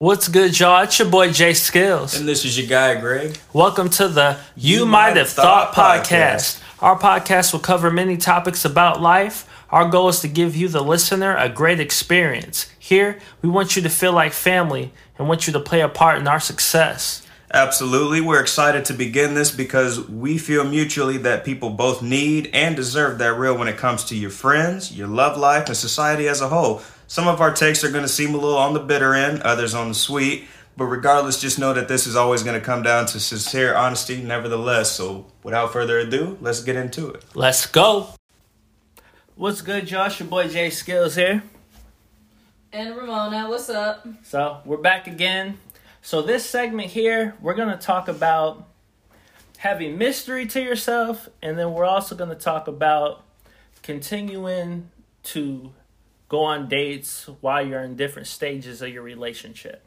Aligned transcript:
What's 0.00 0.26
good, 0.26 0.58
y'all? 0.58 0.82
It's 0.82 0.98
your 0.98 1.08
boy 1.08 1.28
Jskillz. 1.28 2.18
And 2.18 2.26
this 2.26 2.44
is 2.44 2.58
your 2.58 2.66
guy, 2.66 3.00
Greg. 3.00 3.38
Welcome 3.52 3.88
to 3.90 4.08
the 4.08 4.38
You, 4.56 4.86
Might 4.86 5.16
Have 5.16 5.28
Thought, 5.28 5.72
podcast. 5.72 6.60
Our 6.80 6.98
podcast 6.98 7.52
will 7.52 7.60
cover 7.60 7.92
many 7.92 8.16
topics 8.16 8.64
about 8.64 9.00
life. 9.00 9.48
Our 9.70 9.88
goal 9.88 10.08
is 10.08 10.18
to 10.22 10.28
give 10.28 10.56
you, 10.56 10.66
the 10.66 10.82
listener, 10.82 11.36
a 11.36 11.48
great 11.48 11.78
experience. 11.78 12.68
Here, 12.76 13.20
we 13.40 13.48
want 13.48 13.76
you 13.76 13.82
to 13.82 13.88
feel 13.88 14.12
like 14.12 14.32
family 14.32 14.92
and 15.16 15.28
want 15.28 15.46
you 15.46 15.52
to 15.52 15.60
play 15.60 15.80
a 15.80 15.88
part 15.88 16.18
in 16.18 16.26
our 16.26 16.40
success. 16.40 17.24
Absolutely. 17.52 18.20
We're 18.20 18.40
excited 18.40 18.84
to 18.86 18.94
begin 18.94 19.34
this 19.34 19.52
because 19.52 20.08
we 20.08 20.38
feel 20.38 20.64
mutually 20.64 21.18
that 21.18 21.44
people 21.44 21.70
both 21.70 22.02
need 22.02 22.50
and 22.52 22.74
deserve 22.74 23.18
that 23.18 23.34
real 23.34 23.56
when 23.56 23.68
it 23.68 23.76
comes 23.76 24.02
to 24.06 24.16
your 24.16 24.30
friends, 24.30 24.90
your 24.90 25.06
love 25.06 25.38
life, 25.38 25.68
and 25.68 25.76
society 25.76 26.26
as 26.26 26.40
a 26.40 26.48
whole. 26.48 26.82
Some 27.06 27.28
of 27.28 27.40
our 27.40 27.52
takes 27.52 27.84
are 27.84 27.90
going 27.90 28.02
to 28.04 28.08
seem 28.08 28.34
a 28.34 28.38
little 28.38 28.56
on 28.56 28.72
the 28.72 28.80
bitter 28.80 29.14
end, 29.14 29.42
others 29.42 29.74
on 29.74 29.88
the 29.88 29.94
sweet. 29.94 30.46
But 30.76 30.86
regardless, 30.86 31.40
just 31.40 31.58
know 31.58 31.72
that 31.72 31.86
this 31.86 32.06
is 32.06 32.16
always 32.16 32.42
going 32.42 32.58
to 32.58 32.64
come 32.64 32.82
down 32.82 33.06
to 33.06 33.20
sincere 33.20 33.74
honesty, 33.74 34.22
nevertheless. 34.22 34.90
So 34.90 35.26
without 35.42 35.72
further 35.72 35.98
ado, 35.98 36.36
let's 36.40 36.62
get 36.62 36.76
into 36.76 37.10
it. 37.10 37.24
Let's 37.34 37.66
go. 37.66 38.08
What's 39.36 39.62
good, 39.62 39.86
Josh? 39.86 40.20
Your 40.20 40.28
boy 40.28 40.48
Jskillz 40.48 41.16
here. 41.16 41.42
And 42.72 42.96
Ramona, 42.96 43.48
what's 43.48 43.70
up? 43.70 44.06
So 44.24 44.58
we're 44.64 44.76
back 44.78 45.06
again. 45.06 45.58
So 46.02 46.22
this 46.22 46.44
segment 46.48 46.90
here, 46.90 47.36
we're 47.40 47.54
gonna 47.54 47.76
talk 47.76 48.08
about 48.08 48.68
having 49.58 49.96
mystery 49.96 50.44
to 50.46 50.60
yourself, 50.60 51.28
and 51.40 51.58
then 51.58 51.72
we're 51.72 51.84
also 51.84 52.16
gonna 52.16 52.34
talk 52.34 52.66
about 52.66 53.22
continuing 53.82 54.90
to 55.24 55.72
go 56.34 56.42
on 56.42 56.66
dates 56.68 57.28
while 57.42 57.64
you're 57.64 57.84
in 57.84 57.94
different 57.94 58.26
stages 58.26 58.82
of 58.82 58.88
your 58.88 59.04
relationship. 59.04 59.84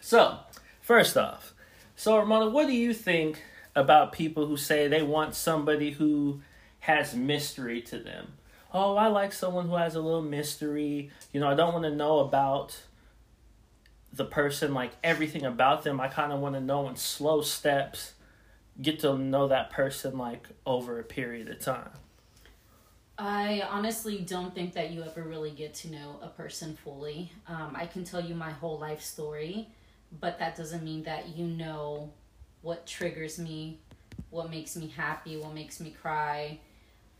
So, 0.00 0.38
first 0.80 1.18
off, 1.18 1.52
so 1.96 2.16
Ramona, 2.16 2.48
what 2.48 2.66
do 2.66 2.72
you 2.72 2.94
think 2.94 3.42
about 3.76 4.12
people 4.12 4.46
who 4.46 4.56
say 4.56 4.88
they 4.88 5.02
want 5.02 5.34
somebody 5.34 5.90
who 5.90 6.40
has 6.78 7.14
mystery 7.14 7.82
to 7.82 7.98
them? 7.98 8.32
Oh, 8.72 8.96
I 8.96 9.08
like 9.08 9.34
someone 9.34 9.68
who 9.68 9.74
has 9.74 9.96
a 9.96 10.00
little 10.00 10.22
mystery. 10.22 11.10
You 11.30 11.40
know, 11.40 11.50
I 11.50 11.54
don't 11.54 11.74
want 11.74 11.84
to 11.84 11.94
know 11.94 12.20
about 12.20 12.80
the 14.14 14.24
person, 14.24 14.72
like 14.72 14.92
everything 15.04 15.44
about 15.44 15.84
them. 15.84 16.00
I 16.00 16.08
kind 16.08 16.32
of 16.32 16.40
want 16.40 16.54
to 16.54 16.60
know 16.62 16.88
in 16.88 16.96
slow 16.96 17.42
steps, 17.42 18.14
get 18.80 19.00
to 19.00 19.18
know 19.18 19.46
that 19.48 19.68
person 19.68 20.16
like 20.16 20.48
over 20.64 20.98
a 20.98 21.04
period 21.04 21.50
of 21.50 21.60
time. 21.60 21.90
I 23.22 23.62
honestly 23.70 24.20
don't 24.20 24.54
think 24.54 24.72
that 24.72 24.92
you 24.92 25.02
ever 25.02 25.22
really 25.22 25.50
get 25.50 25.74
to 25.74 25.90
know 25.92 26.18
a 26.22 26.28
person 26.28 26.74
fully. 26.82 27.30
Um, 27.46 27.72
I 27.74 27.84
can 27.84 28.02
tell 28.02 28.20
you 28.20 28.34
my 28.34 28.50
whole 28.50 28.78
life 28.78 29.02
story, 29.02 29.68
but 30.20 30.38
that 30.38 30.56
doesn't 30.56 30.82
mean 30.82 31.02
that 31.02 31.36
you 31.36 31.46
know 31.46 32.10
what 32.62 32.86
triggers 32.86 33.38
me, 33.38 33.78
what 34.30 34.48
makes 34.50 34.74
me 34.74 34.88
happy, 34.88 35.36
what 35.36 35.52
makes 35.52 35.80
me 35.80 35.90
cry, 35.90 36.58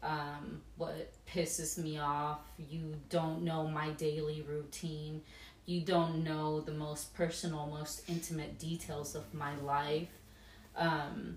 um, 0.03 0.63
what 0.79 1.13
pisses 1.27 1.77
me 1.77 1.99
off. 1.99 2.41
You 2.71 2.95
don't 3.11 3.43
know 3.43 3.69
my 3.69 3.91
daily 3.91 4.43
routine. 4.49 5.21
You 5.67 5.83
don't 5.83 6.25
know 6.25 6.63
the 6.63 6.73
most 6.73 7.13
personal, 7.13 7.67
most 7.67 8.09
intimate 8.09 8.59
details 8.59 9.15
of 9.15 9.35
my 9.35 9.55
life. 9.59 10.09
Um, 10.77 11.37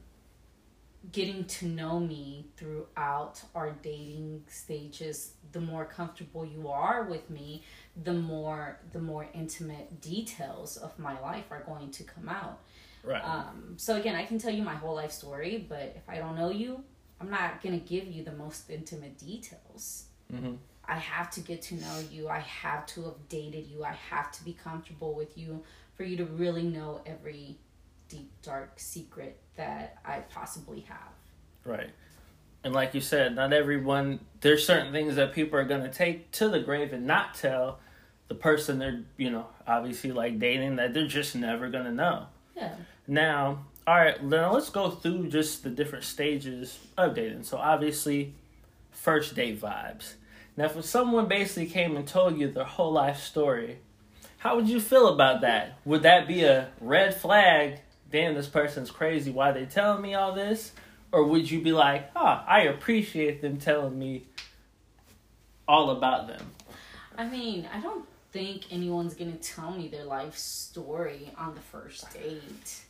getting 1.12 1.44
to 1.46 1.66
know 1.66 2.00
me 2.00 2.46
throughout 2.56 3.42
our 3.54 3.72
dating 3.82 4.44
stages 4.48 5.34
the 5.52 5.60
more 5.60 5.86
comfortable 5.86 6.46
you 6.46 6.70
are 6.70 7.04
with 7.04 7.30
me 7.30 7.62
the 8.04 8.14
more 8.14 8.80
the 8.94 9.00
more 9.00 9.28
intimate 9.34 10.00
details 10.02 10.78
of 10.78 10.98
my 10.98 11.20
life 11.20 11.46
are 11.52 11.64
going 11.64 11.92
to 11.92 12.04
come 12.04 12.30
out 12.30 12.60
Right. 13.06 13.22
um, 13.22 13.74
so 13.76 13.98
again 13.98 14.16
i 14.16 14.24
can 14.24 14.40
tell 14.40 14.52
you 14.54 14.64
my 14.64 14.76
whole 14.76 14.96
life 14.96 15.12
story 15.12 15.66
but 15.68 15.94
if 15.98 16.08
i 16.08 16.18
don't 16.18 16.38
know 16.38 16.50
you 16.50 16.82
i'm 17.20 17.30
not 17.30 17.62
going 17.62 17.78
to 17.78 17.86
give 17.86 18.08
you 18.08 18.24
the 18.24 18.32
most 18.32 18.70
intimate 18.70 19.18
details 19.18 20.06
mm-hmm. 20.34 20.54
i 20.88 20.96
have 20.96 21.30
to 21.32 21.42
get 21.42 21.62
to 21.64 21.76
know 21.76 22.00
you 22.10 22.30
i 22.30 22.40
have 22.40 22.86
to 22.86 23.04
have 23.04 23.28
dated 23.28 23.68
you 23.68 23.84
i 23.84 23.92
have 23.92 24.32
to 24.32 24.44
be 24.46 24.54
comfortable 24.54 25.14
with 25.14 25.38
you 25.38 25.62
for 25.96 26.04
you 26.06 26.16
to 26.16 26.24
really 26.24 26.64
know 26.64 27.02
every 27.06 27.58
deep 28.10 28.32
dark 28.42 28.74
secret 28.78 29.40
that 29.56 29.98
i 30.06 30.20
possibly 30.20 30.82
have 30.82 31.14
Right. 31.66 31.90
And 32.64 32.74
like 32.74 32.94
you 32.94 33.02
said, 33.02 33.36
not 33.36 33.52
everyone, 33.52 34.20
there's 34.42 34.66
certain 34.66 34.92
things 34.92 35.16
that 35.16 35.34
people 35.34 35.60
are 35.60 35.66
going 35.66 35.84
to 35.84 35.90
take 35.90 36.32
to 36.32 36.48
the 36.50 36.60
grave 36.60 36.94
and 36.94 37.06
not 37.06 37.36
tell 37.36 37.80
the 38.30 38.36
person 38.36 38.80
they're, 38.80 39.02
you 39.18 39.30
know, 39.30 39.48
obviously 39.68 40.12
like 40.12 40.40
dating 40.40 40.78
that 40.78 40.94
they're 40.94 41.08
just 41.08 41.36
never 41.36 41.70
going 41.70 41.86
to 41.86 41.92
know. 41.92 42.28
yeah 42.56 42.76
Now, 43.06 43.66
all 43.86 43.96
right, 43.96 44.24
now 44.24 44.54
let's 44.54 44.70
go 44.70 44.90
through 44.90 45.28
just 45.28 45.64
the 45.64 45.70
different 45.70 46.06
stages 46.06 46.80
of 46.98 47.16
dating. 47.16 47.44
So 47.44 47.58
obviously, 47.58 48.34
first 48.92 49.36
date 49.36 49.60
vibes. 49.60 50.14
Now, 50.56 50.66
if 50.66 50.86
someone 50.86 51.28
basically 51.28 51.66
came 51.66 51.98
and 51.98 52.08
told 52.08 52.38
you 52.38 52.48
their 52.48 52.64
whole 52.64 52.94
life 52.94 53.20
story, 53.20 53.80
how 54.38 54.56
would 54.56 54.70
you 54.70 54.80
feel 54.80 55.10
about 55.10 55.42
that? 55.42 55.80
Would 55.84 56.04
that 56.04 56.28
be 56.28 56.44
a 56.44 56.70
red 56.80 57.14
flag? 57.16 57.80
Damn, 58.14 58.36
this 58.36 58.46
person's 58.46 58.92
crazy. 58.92 59.32
Why 59.32 59.52
they 59.54 59.66
telling 59.66 60.04
me 60.04 60.14
all 60.14 60.34
this? 60.34 60.74
Or 61.12 61.24
would 61.24 61.50
you 61.50 61.62
be 61.62 61.72
like, 61.72 62.12
oh, 62.16 62.44
I 62.48 62.66
appreciate 62.66 63.42
them 63.42 63.58
telling 63.58 63.98
me 63.98 64.28
all 65.68 65.90
about 65.90 66.28
them? 66.28 66.46
I 67.18 67.28
mean, 67.28 67.68
I 67.74 67.82
don't 67.82 68.06
think 68.32 68.72
anyone's 68.72 69.16
gonna 69.16 69.32
tell 69.38 69.72
me 69.72 69.88
their 69.88 70.04
life 70.04 70.38
story 70.38 71.32
on 71.40 71.56
the 71.56 71.62
first 71.62 72.14
date. 72.14 72.84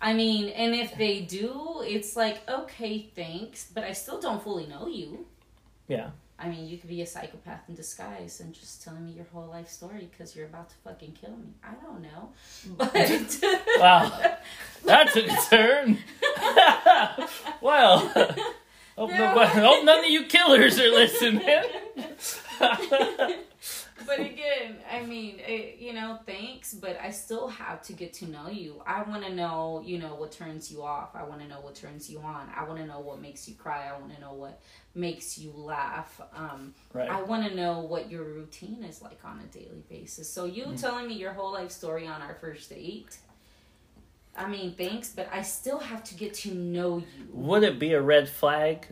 I 0.00 0.14
mean, 0.14 0.48
and 0.48 0.74
if 0.74 0.98
they 0.98 1.20
do, 1.20 1.82
it's 1.84 2.16
like, 2.16 2.38
okay, 2.50 3.08
thanks, 3.14 3.70
but 3.72 3.84
I 3.84 3.92
still 3.92 4.20
don't 4.20 4.42
fully 4.42 4.66
know 4.66 4.88
you. 4.88 5.26
Yeah. 5.86 6.10
I 6.38 6.48
mean, 6.48 6.66
you 6.68 6.76
could 6.76 6.90
be 6.90 7.00
a 7.00 7.06
psychopath 7.06 7.66
in 7.68 7.74
disguise 7.74 8.40
and 8.40 8.52
just 8.52 8.82
telling 8.84 9.06
me 9.06 9.12
your 9.12 9.24
whole 9.32 9.46
life 9.46 9.68
story 9.70 10.08
because 10.10 10.36
you're 10.36 10.44
about 10.46 10.68
to 10.68 10.74
fucking 10.84 11.12
kill 11.18 11.30
me. 11.30 11.54
I 11.64 11.74
don't 11.82 12.02
know. 12.02 12.30
Mm. 12.68 12.76
But. 13.40 13.60
Wow. 13.80 14.36
That's 14.84 15.16
a 15.16 15.26
turn. 15.50 15.98
well, 17.60 17.98
hope, 18.96 19.10
No. 19.10 19.16
nobody, 19.16 19.50
hope 19.60 19.84
none 19.84 20.00
of 20.04 20.10
you 20.10 20.24
killers 20.26 20.78
are 20.78 20.90
listening. 20.90 21.40
But 24.06 24.20
again, 24.20 24.76
I 24.90 25.04
mean, 25.04 25.40
it, 25.46 25.78
you 25.78 25.92
know, 25.92 26.18
thanks, 26.26 26.74
but 26.74 26.98
I 27.00 27.10
still 27.10 27.48
have 27.48 27.82
to 27.82 27.92
get 27.92 28.12
to 28.14 28.26
know 28.26 28.48
you. 28.48 28.82
I 28.86 29.02
want 29.02 29.24
to 29.24 29.34
know, 29.34 29.82
you 29.84 29.98
know, 29.98 30.14
what 30.14 30.32
turns 30.32 30.70
you 30.70 30.82
off. 30.82 31.14
I 31.14 31.24
want 31.24 31.40
to 31.40 31.48
know 31.48 31.60
what 31.60 31.74
turns 31.74 32.08
you 32.08 32.20
on. 32.20 32.48
I 32.56 32.64
want 32.64 32.78
to 32.78 32.86
know 32.86 33.00
what 33.00 33.20
makes 33.20 33.48
you 33.48 33.54
cry. 33.54 33.88
I 33.88 33.98
want 33.98 34.14
to 34.14 34.20
know 34.20 34.32
what 34.32 34.60
makes 34.94 35.38
you 35.38 35.52
laugh. 35.54 36.20
Um, 36.34 36.74
right. 36.92 37.08
I 37.08 37.22
want 37.22 37.46
to 37.48 37.54
know 37.54 37.80
what 37.80 38.10
your 38.10 38.24
routine 38.24 38.84
is 38.84 39.02
like 39.02 39.20
on 39.24 39.40
a 39.40 39.58
daily 39.58 39.84
basis. 39.88 40.32
So 40.32 40.44
you 40.44 40.74
telling 40.76 41.08
me 41.08 41.14
your 41.14 41.32
whole 41.32 41.52
life 41.52 41.70
story 41.70 42.06
on 42.06 42.22
our 42.22 42.34
first 42.34 42.70
date. 42.70 43.18
I 44.36 44.48
mean, 44.48 44.74
thanks, 44.74 45.10
but 45.10 45.28
I 45.32 45.42
still 45.42 45.78
have 45.78 46.04
to 46.04 46.14
get 46.14 46.34
to 46.34 46.54
know 46.54 46.98
you. 46.98 47.28
Would 47.32 47.62
it 47.62 47.78
be 47.78 47.92
a 47.94 48.02
red 48.02 48.28
flag? 48.28 48.88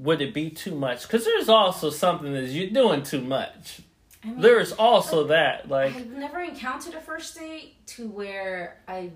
Would 0.00 0.20
it 0.20 0.34
be 0.34 0.50
too 0.50 0.74
much? 0.74 1.02
Because 1.02 1.24
there's 1.24 1.48
also 1.48 1.90
something 1.90 2.32
that 2.32 2.46
you're 2.46 2.70
doing 2.70 3.04
too 3.04 3.20
much. 3.20 3.80
I 4.24 4.28
mean, 4.28 4.40
There's 4.40 4.72
also 4.72 5.24
that. 5.28 5.68
Like, 5.68 5.94
I've 5.94 6.10
never 6.10 6.40
encountered 6.40 6.94
a 6.94 7.00
first 7.00 7.38
date 7.38 7.74
to 7.88 8.08
where 8.08 8.80
I 8.88 9.10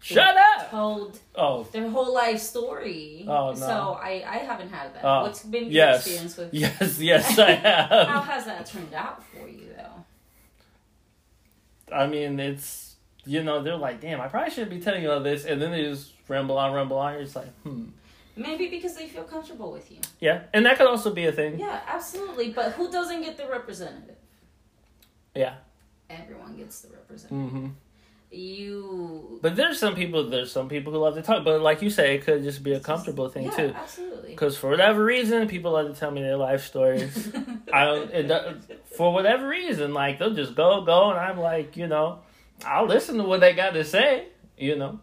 shut 0.00 0.36
up! 0.36 0.70
told 0.70 1.18
Oh, 1.34 1.64
their 1.72 1.88
whole 1.90 2.14
life 2.14 2.38
story. 2.38 3.24
Oh, 3.28 3.50
no. 3.50 3.54
So 3.56 3.98
I, 4.00 4.24
I 4.26 4.38
haven't 4.38 4.70
had 4.70 4.94
that. 4.94 5.04
Oh, 5.04 5.22
What's 5.22 5.42
been 5.42 5.64
your 5.64 5.72
yes. 5.72 6.00
experience 6.06 6.36
with 6.36 6.54
Yes, 6.54 6.98
yes, 7.00 7.38
I 7.38 7.50
have. 7.52 8.08
How 8.08 8.20
has 8.20 8.44
that 8.46 8.66
turned 8.66 8.94
out 8.94 9.24
for 9.32 9.48
you 9.48 9.68
though? 9.76 10.04
I 11.94 12.06
mean, 12.06 12.38
it's, 12.40 12.94
you 13.24 13.42
know, 13.42 13.62
they're 13.62 13.76
like, 13.76 14.00
damn, 14.00 14.20
I 14.20 14.28
probably 14.28 14.50
shouldn't 14.50 14.70
be 14.70 14.80
telling 14.80 15.02
you 15.02 15.10
all 15.10 15.20
this. 15.20 15.44
And 15.44 15.60
then 15.60 15.72
they 15.72 15.82
just 15.82 16.12
ramble 16.28 16.56
on, 16.58 16.72
ramble 16.72 16.98
on. 16.98 17.14
You're 17.14 17.24
just 17.24 17.36
like, 17.36 17.52
hmm. 17.62 17.86
Maybe 18.34 18.68
because 18.68 18.94
they 18.96 19.08
feel 19.08 19.24
comfortable 19.24 19.70
with 19.72 19.90
you. 19.90 19.98
Yeah. 20.20 20.44
And 20.54 20.64
that 20.64 20.78
could 20.78 20.86
also 20.86 21.12
be 21.12 21.26
a 21.26 21.32
thing. 21.32 21.58
Yeah, 21.58 21.80
absolutely. 21.86 22.50
But 22.50 22.72
who 22.72 22.90
doesn't 22.90 23.20
get 23.20 23.36
the 23.36 23.46
representative? 23.46 24.16
Yeah. 25.34 25.54
Everyone 26.10 26.56
gets 26.56 26.80
the 26.80 26.94
representative. 26.94 27.52
Mm-hmm. 27.52 27.68
You 28.30 29.38
But 29.42 29.56
there's 29.56 29.78
some 29.78 29.94
people. 29.94 30.30
There's 30.30 30.50
some 30.50 30.70
people 30.70 30.90
who 30.90 30.98
love 30.98 31.16
to 31.16 31.22
talk. 31.22 31.44
But 31.44 31.60
like 31.60 31.82
you 31.82 31.90
say, 31.90 32.14
it 32.14 32.24
could 32.24 32.42
just 32.42 32.62
be 32.62 32.72
a 32.72 32.80
comfortable 32.80 33.28
thing 33.28 33.44
yeah, 33.44 33.50
too. 33.50 33.72
absolutely. 33.76 34.30
Because 34.30 34.56
for 34.56 34.70
whatever 34.70 35.04
reason, 35.04 35.48
people 35.48 35.72
love 35.72 35.92
to 35.92 35.98
tell 35.98 36.10
me 36.10 36.22
their 36.22 36.38
life 36.38 36.64
stories. 36.64 37.30
I 37.72 37.84
don't. 37.84 38.10
It, 38.10 38.86
for 38.96 39.12
whatever 39.12 39.46
reason, 39.46 39.92
like 39.92 40.18
they'll 40.18 40.32
just 40.32 40.54
go 40.54 40.80
go, 40.80 41.10
and 41.10 41.18
I'm 41.18 41.38
like, 41.38 41.76
you 41.76 41.86
know, 41.86 42.20
I'll 42.64 42.86
listen 42.86 43.18
to 43.18 43.24
what 43.24 43.40
they 43.40 43.52
got 43.52 43.74
to 43.74 43.84
say. 43.84 44.28
You 44.56 44.76
know, 44.76 45.00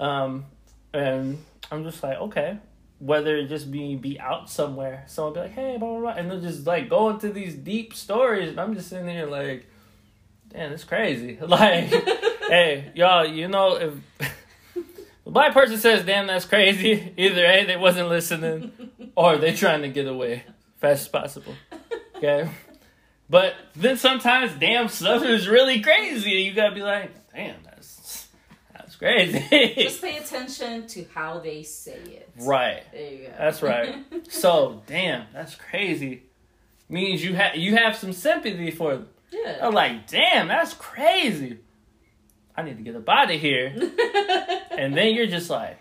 um, 0.00 0.46
and 0.92 1.38
I'm 1.70 1.84
just 1.84 2.02
like, 2.02 2.18
okay. 2.18 2.58
Whether 2.98 3.36
it 3.36 3.48
just 3.48 3.70
be 3.70 3.94
be 3.96 4.18
out 4.18 4.48
somewhere, 4.48 5.04
someone 5.06 5.34
be 5.34 5.40
like, 5.40 5.52
hey, 5.52 5.76
blah 5.78 5.90
blah 5.90 6.00
blah, 6.00 6.10
and 6.12 6.30
they'll 6.30 6.40
just 6.40 6.66
like 6.66 6.88
go 6.88 7.10
into 7.10 7.30
these 7.30 7.54
deep 7.54 7.94
stories, 7.94 8.50
and 8.50 8.60
I'm 8.60 8.74
just 8.74 8.88
sitting 8.88 9.08
here 9.08 9.26
like, 9.26 9.66
damn, 10.48 10.72
it's 10.72 10.84
crazy. 10.84 11.38
Like, 11.46 11.84
hey, 12.48 12.90
y'all, 12.94 13.26
you 13.26 13.48
know, 13.48 13.76
if 13.76 13.94
the 15.24 15.30
black 15.30 15.52
person 15.52 15.76
says, 15.76 16.04
damn, 16.04 16.26
that's 16.26 16.46
crazy, 16.46 17.12
either 17.16 17.44
A, 17.44 17.64
they 17.66 17.76
wasn't 17.76 18.08
listening, 18.08 18.72
or 19.14 19.36
they 19.36 19.52
trying 19.52 19.82
to 19.82 19.88
get 19.88 20.06
away 20.06 20.44
fast 20.76 21.02
as 21.02 21.08
possible. 21.08 21.54
Okay? 22.16 22.48
But 23.28 23.54
then 23.74 23.96
sometimes, 23.96 24.52
damn, 24.54 24.88
stuff 24.88 25.22
is 25.24 25.48
really 25.48 25.80
crazy, 25.80 26.36
and 26.36 26.44
you 26.46 26.54
gotta 26.54 26.74
be 26.74 26.82
like, 26.82 27.12
damn, 27.34 27.62
that's 29.00 29.48
crazy. 29.48 29.74
Just 29.82 30.00
pay 30.02 30.16
attention 30.18 30.86
to 30.88 31.04
how 31.14 31.38
they 31.40 31.62
say 31.62 31.98
it. 31.98 32.30
right. 32.40 32.82
There 32.92 33.12
you 33.12 33.26
go. 33.26 33.32
That's 33.38 33.62
right. 33.62 33.96
So, 34.28 34.82
damn, 34.86 35.26
that's 35.32 35.54
crazy. 35.54 36.24
Means 36.88 37.22
you 37.24 37.34
have 37.34 37.56
you 37.56 37.76
have 37.76 37.96
some 37.96 38.12
sympathy 38.12 38.70
for 38.70 38.94
them. 38.94 39.08
yeah. 39.30 39.58
I'm 39.62 39.74
like, 39.74 40.06
damn, 40.08 40.48
that's 40.48 40.74
crazy. 40.74 41.58
I 42.56 42.62
need 42.62 42.76
to 42.78 42.82
get 42.82 42.96
up 42.96 43.08
out 43.08 43.30
of 43.30 43.40
here. 43.40 43.66
and 44.70 44.96
then 44.96 45.14
you're 45.14 45.26
just 45.26 45.50
like, 45.50 45.78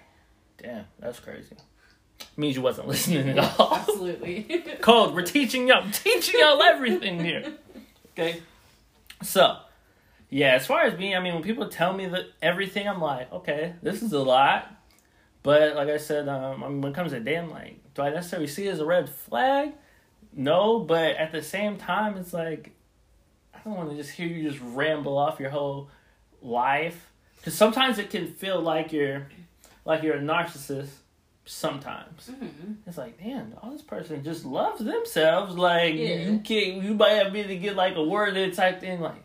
damn, 0.62 0.85
that's 1.00 1.19
crazy. 1.19 1.56
Means 2.38 2.56
you 2.56 2.62
wasn't 2.62 2.88
listening 2.88 3.29
at 3.38 3.59
all. 3.59 3.75
Absolutely. 3.75 4.44
Code, 4.81 5.13
we're 5.13 5.21
teaching 5.21 5.67
y'all, 5.67 5.89
teaching 5.91 6.39
y'all 6.39 6.62
everything 6.62 7.23
here. 7.23 7.53
Okay, 8.12 8.41
so 9.21 9.57
yeah, 10.30 10.54
as 10.56 10.66
far 10.68 10.81
as 10.83 10.98
me, 10.98 11.16
I 11.16 11.19
mean, 11.19 11.33
when 11.36 11.44
people 11.44 11.68
tell 11.69 11.94
me 11.94 12.07
that 12.07 12.25
everything, 12.42 12.88
I'm 12.88 13.01
like, 13.01 13.31
okay, 13.31 13.74
this 13.81 14.01
is 14.01 14.13
a 14.13 14.19
lot. 14.22 14.72
But 15.44 15.75
like 15.75 15.89
I 15.89 15.98
said, 15.98 16.27
um, 16.27 16.63
I 16.63 16.68
mean, 16.69 16.81
when 16.81 16.92
it 16.92 16.95
comes 16.95 17.12
to 17.12 17.19
damn, 17.19 17.51
like, 17.51 17.80
do 17.94 18.01
I 18.01 18.10
necessarily 18.10 18.48
see 18.48 18.68
it 18.68 18.72
as 18.72 18.80
a 18.80 18.86
red 18.86 19.07
flag? 19.10 19.74
No, 20.33 20.80
but 20.80 21.16
at 21.16 21.31
the 21.31 21.42
same 21.42 21.77
time, 21.77 22.18
it's 22.18 22.33
like 22.33 22.72
I 23.54 23.60
don't 23.63 23.75
want 23.77 23.89
to 23.92 23.95
just 23.95 24.12
hear 24.12 24.27
you 24.27 24.50
just 24.50 24.62
ramble 24.63 25.18
off 25.18 25.39
your 25.39 25.50
whole 25.51 25.89
life 26.42 27.12
because 27.38 27.54
sometimes 27.54 28.00
it 28.00 28.10
can 28.10 28.27
feel 28.27 28.60
like 28.60 28.92
you're 28.92 29.27
like 29.86 30.04
you're 30.04 30.16
a 30.18 30.19
narcissist. 30.22 30.89
Sometimes 31.48 32.31
Mhm. 32.31 32.77
it's 32.88 32.98
like, 32.98 33.19
damn, 33.19 33.54
all 33.62 33.69
this 33.69 33.83
person 33.83 34.24
just 34.24 34.45
loves 34.45 34.83
themselves. 34.83 35.56
Like 35.56 35.94
Yeah. 35.94 36.16
you 36.16 36.39
can't, 36.39 36.81
you 36.83 36.95
might 36.95 37.12
have 37.12 37.31
been 37.31 37.48
to 37.50 37.56
get 37.56 37.75
like 37.75 37.95
a 37.95 38.01
word 38.04 38.33
worded 38.33 38.56
type 38.56 38.80
thing, 38.81 39.00
like 39.00 39.22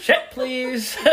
check 0.00 0.30
please. 0.30 0.96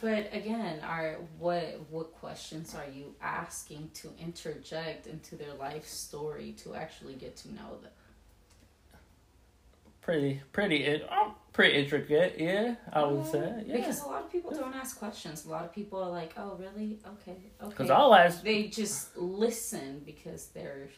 But 0.00 0.32
again, 0.32 0.80
are 0.80 1.18
what 1.38 1.78
what 1.90 2.14
questions 2.14 2.74
are 2.74 2.90
you 2.90 3.14
asking 3.20 3.90
to 3.94 4.08
interject 4.18 5.06
into 5.06 5.36
their 5.36 5.52
life 5.52 5.86
story 5.86 6.54
to 6.62 6.74
actually 6.74 7.12
get 7.14 7.36
to 7.38 7.54
know 7.54 7.76
them? 7.82 7.90
pretty, 10.02 10.40
pretty, 10.52 11.02
oh, 11.10 11.34
pretty 11.52 11.78
intricate. 11.78 12.36
Yeah, 12.38 12.74
I 12.92 13.04
would 13.04 13.20
mm-hmm. 13.20 13.30
say. 13.30 13.64
Yeah, 13.66 13.76
Because 13.76 14.02
a 14.02 14.06
lot 14.06 14.22
of 14.22 14.30
people 14.30 14.50
don't 14.50 14.74
ask 14.74 14.98
questions. 14.98 15.46
A 15.46 15.50
lot 15.50 15.64
of 15.64 15.72
people 15.72 16.02
are 16.02 16.10
like, 16.10 16.34
"Oh, 16.36 16.58
really? 16.60 16.98
Okay, 17.06 17.36
okay." 17.60 17.68
because 17.70 17.88
I'll 17.88 18.14
ask. 18.14 18.42
they 18.42 18.64
just 18.64 19.16
listen 19.16 20.02
because 20.04 20.46
they're 20.48 20.88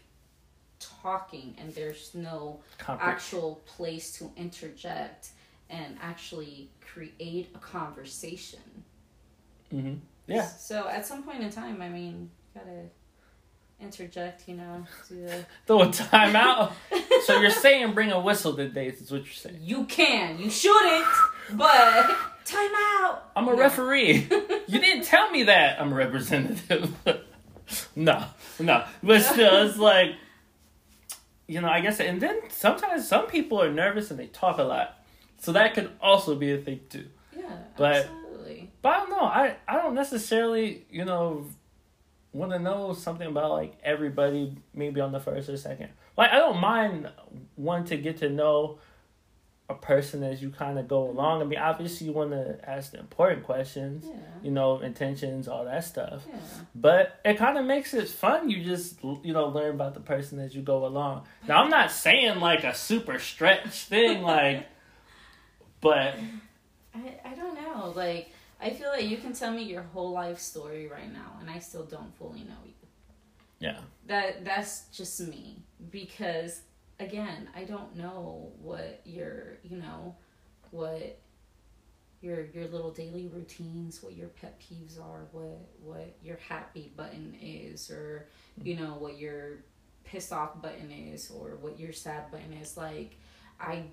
talking 0.81 1.55
and 1.59 1.73
there's 1.75 2.11
no 2.15 2.61
compre- 2.79 2.99
actual 3.01 3.63
place 3.65 4.13
to 4.19 4.31
interject 4.37 5.31
and 5.71 5.97
actually 6.03 6.71
create 6.93 7.49
a 7.55 7.59
conversation. 7.59 8.61
Mhm. 9.73 9.99
Yeah. 10.27 10.47
So 10.47 10.89
at 10.89 11.05
some 11.07 11.23
point 11.23 11.43
in 11.43 11.51
time, 11.51 11.83
I 11.83 11.89
mean, 11.89 12.31
gotta 12.55 12.85
interject, 13.81 14.49
you 14.49 14.55
know, 14.57 14.87
to 15.09 15.15
the 15.15 15.47
Throw 15.67 15.83
a 15.83 15.87
timeout. 15.89 16.73
so 17.25 17.41
you're 17.41 17.51
saying 17.51 17.93
bring 17.93 18.13
a 18.13 18.21
whistle 18.21 18.55
today? 18.55 18.87
Is 18.89 19.11
what 19.11 19.25
you're 19.25 19.33
saying? 19.33 19.59
You 19.61 19.85
can, 19.85 20.39
you 20.39 20.49
shouldn't, 20.51 21.05
but 21.53 22.17
time 22.45 22.71
out. 22.75 23.31
I'm 23.37 23.49
a 23.49 23.53
No. 23.53 23.57
referee. 23.59 24.29
you 24.69 24.79
didn't 24.79 25.05
tell 25.05 25.31
me 25.31 25.45
that. 25.45 25.81
I'm 25.81 25.93
a 25.93 25.97
representative. 25.97 26.95
no, 27.97 28.25
no. 28.61 28.85
But 29.03 29.23
still, 29.23 29.67
it's 29.67 29.79
like, 29.79 30.13
you 31.47 31.61
know, 31.61 31.69
I 31.69 31.81
guess, 31.81 32.01
and 32.01 32.21
then 32.21 32.41
sometimes 32.51 33.07
some 33.07 33.27
people 33.27 33.61
are 33.61 33.71
nervous 33.71 34.11
and 34.11 34.19
they 34.19 34.27
talk 34.29 34.59
a 34.59 34.63
lot. 34.63 34.99
So 35.45 35.53
that 35.53 35.75
could 35.75 35.91
also 36.01 36.35
be 36.35 36.53
a 36.53 36.59
thing 36.59 36.81
too. 36.89 37.07
Yeah, 37.37 37.43
But- 37.77 37.97
absolutely. 37.97 38.71
But 38.83 38.89
I 38.91 38.99
don't 39.01 39.11
know. 39.11 39.25
I, 39.25 39.57
I 39.69 39.77
don't 39.77 39.95
necessarily, 39.95 40.85
you 40.91 41.05
know, 41.05 41.47
want 42.33 42.53
to 42.53 42.59
know 42.59 42.93
something 42.93 43.27
about 43.29 43.51
like 43.53 43.75
everybody 43.83 44.57
maybe 44.75 45.01
on 45.01 45.13
the 45.13 45.21
first 45.21 45.49
or 45.49 45.57
second. 45.57 45.91
Like 46.17 46.31
I 46.33 46.37
don't 46.37 46.61
mind 46.61 47.11
one 47.57 47.85
to 47.87 47.97
get 47.97 48.19
to 48.19 48.29
know 48.29 48.79
a 49.71 49.75
person 49.75 50.23
as 50.23 50.43
you 50.43 50.51
kind 50.51 50.79
of 50.79 50.87
go 50.87 51.09
along. 51.09 51.41
I 51.41 51.45
mean, 51.47 51.59
obviously 51.59 52.07
you 52.09 52.13
want 52.13 52.33
to 52.33 52.59
ask 52.69 52.91
the 52.93 52.99
important 52.99 53.45
questions, 53.45 54.05
Yeah, 54.07 54.13
you 54.43 54.51
know, 54.51 54.79
intentions, 54.81 55.49
all 55.49 55.65
that 55.65 55.85
stuff. 55.85 56.23
yeah. 56.29 56.37
But 56.75 57.19
it 57.25 57.39
kind 57.39 57.57
of 57.57 57.65
makes 57.65 57.95
it 57.95 58.09
fun. 58.09 58.51
You 58.51 58.63
just 58.63 59.03
you 59.03 59.33
know 59.33 59.47
learn 59.49 59.71
about 59.75 59.95
the 59.95 60.01
person 60.01 60.39
as 60.41 60.55
you 60.55 60.61
go 60.61 60.85
along. 60.85 61.25
Now 61.49 61.63
I'm 61.63 61.71
not 61.71 61.91
saying 61.91 62.41
like 62.41 62.65
a 62.65 62.75
super 62.75 63.19
stretch 63.19 63.69
thing, 63.85 64.23
like, 64.23 64.67
but 65.85 66.17
I, 66.95 67.21
I 67.25 67.35
don't 67.35 67.55
know. 67.55 67.93
Like, 67.95 68.33
I 68.61 68.71
feel 68.71 68.89
like 68.89 69.05
you 69.05 69.19
can 69.19 69.35
tell 69.35 69.53
me 69.53 69.63
your 69.65 69.83
whole 69.83 70.13
life 70.13 70.39
story 70.41 70.89
right 70.89 71.13
now, 71.13 71.37
and 71.41 71.51
I 71.51 71.59
still 71.61 71.85
don't 71.85 72.17
fully 72.17 72.41
know 72.41 72.63
you. 72.65 72.73
yeah, 73.61 73.81
That 74.07 74.45
that's 74.45 74.87
just 74.93 75.21
me 75.21 75.63
because 75.91 76.63
again, 76.99 77.49
I 77.55 77.65
don't 77.65 77.97
know 77.97 78.53
what 78.61 79.03
your 79.05 79.59
you 79.63 79.77
know 79.77 80.17
what 80.71 81.21
your 82.23 82.47
your 82.47 82.67
little 82.69 82.91
daily 82.91 83.29
routines, 83.29 84.03
what 84.03 84.17
your 84.17 84.29
pet 84.29 84.61
peeves 84.61 84.99
are, 85.01 85.27
what 85.33 85.61
what 85.83 86.17
your 86.23 86.39
happy 86.49 86.93
button 86.97 87.37
is, 87.43 87.91
or 87.91 88.29
you 88.63 88.77
know 88.77 88.97
what 88.99 89.19
your 89.19 89.59
pissed 90.05 90.33
off 90.33 90.63
button 90.63 90.91
is, 90.91 91.31
or 91.31 91.57
what 91.61 91.79
your 91.79 91.93
sad 91.93 92.31
button 92.31 92.55
is. 92.55 92.77
Like, 92.77 93.19
I 93.61 93.85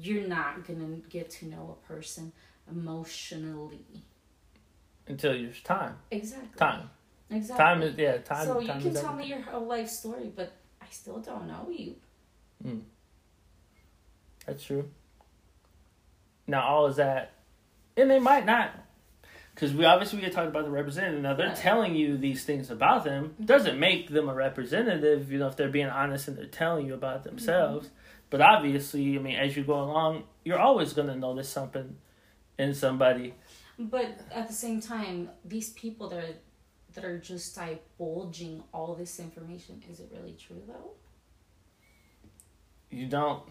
you're 0.00 0.26
not 0.26 0.66
gonna 0.66 0.96
get 1.08 1.30
to 1.30 1.46
know 1.46 1.76
a 1.82 1.86
person 1.86 2.32
emotionally. 2.70 3.84
until 5.06 5.32
there's 5.32 5.60
time. 5.60 5.96
Exactly. 6.10 6.58
Time. 6.58 6.90
Exactly. 7.30 7.64
Time 7.64 7.82
is 7.82 7.96
yeah. 7.96 8.16
Time. 8.18 8.46
so 8.46 8.54
time 8.54 8.62
you 8.62 8.82
can 8.82 8.96
is 8.96 9.00
tell 9.00 9.14
me 9.14 9.26
your 9.26 9.40
whole 9.40 9.66
life 9.66 9.88
story, 9.88 10.30
but 10.34 10.52
I 10.80 10.86
still 10.90 11.18
don't 11.18 11.46
know 11.46 11.68
you. 11.70 11.96
Hmm. 12.62 12.78
That's 14.46 14.64
true. 14.64 14.88
Now 16.46 16.66
all 16.66 16.86
is 16.86 16.96
that, 16.96 17.32
and 17.96 18.10
they 18.10 18.18
might 18.18 18.44
not, 18.44 18.70
because 19.54 19.72
we 19.72 19.84
obviously 19.86 20.20
we 20.20 20.28
talked 20.28 20.48
about 20.48 20.64
the 20.64 20.70
representative. 20.70 21.22
Now 21.22 21.34
they're 21.34 21.48
Right. 21.48 21.56
telling 21.56 21.94
you 21.94 22.18
these 22.18 22.44
things 22.44 22.70
about 22.70 23.04
them 23.04 23.30
mm-hmm. 23.30 23.44
doesn't 23.46 23.78
make 23.80 24.10
them 24.10 24.28
a 24.28 24.34
representative. 24.34 25.32
You 25.32 25.38
know 25.38 25.48
if 25.48 25.56
they're 25.56 25.68
being 25.68 25.88
honest 25.88 26.28
and 26.28 26.36
they're 26.36 26.46
telling 26.46 26.86
you 26.86 26.94
about 26.94 27.24
themselves. 27.24 27.88
But 28.34 28.40
obviously, 28.40 29.16
I 29.16 29.20
mean, 29.20 29.36
as 29.36 29.56
you 29.56 29.62
go 29.62 29.80
along, 29.80 30.24
you're 30.44 30.58
always 30.58 30.92
gonna 30.92 31.14
notice 31.14 31.48
something 31.48 31.94
in 32.58 32.74
somebody. 32.74 33.34
But 33.78 34.18
at 34.32 34.48
the 34.48 34.52
same 34.52 34.80
time, 34.80 35.30
these 35.44 35.70
people 35.74 36.08
that 36.08 36.18
are 36.18 36.34
that 36.94 37.04
are 37.04 37.16
just 37.16 37.54
divulging 37.54 38.64
all 38.72 38.96
this 38.96 39.20
information, 39.20 39.84
is 39.88 40.00
it 40.00 40.10
really 40.12 40.32
true 40.32 40.60
though? 40.66 40.94
You 42.90 43.06
don't. 43.06 43.44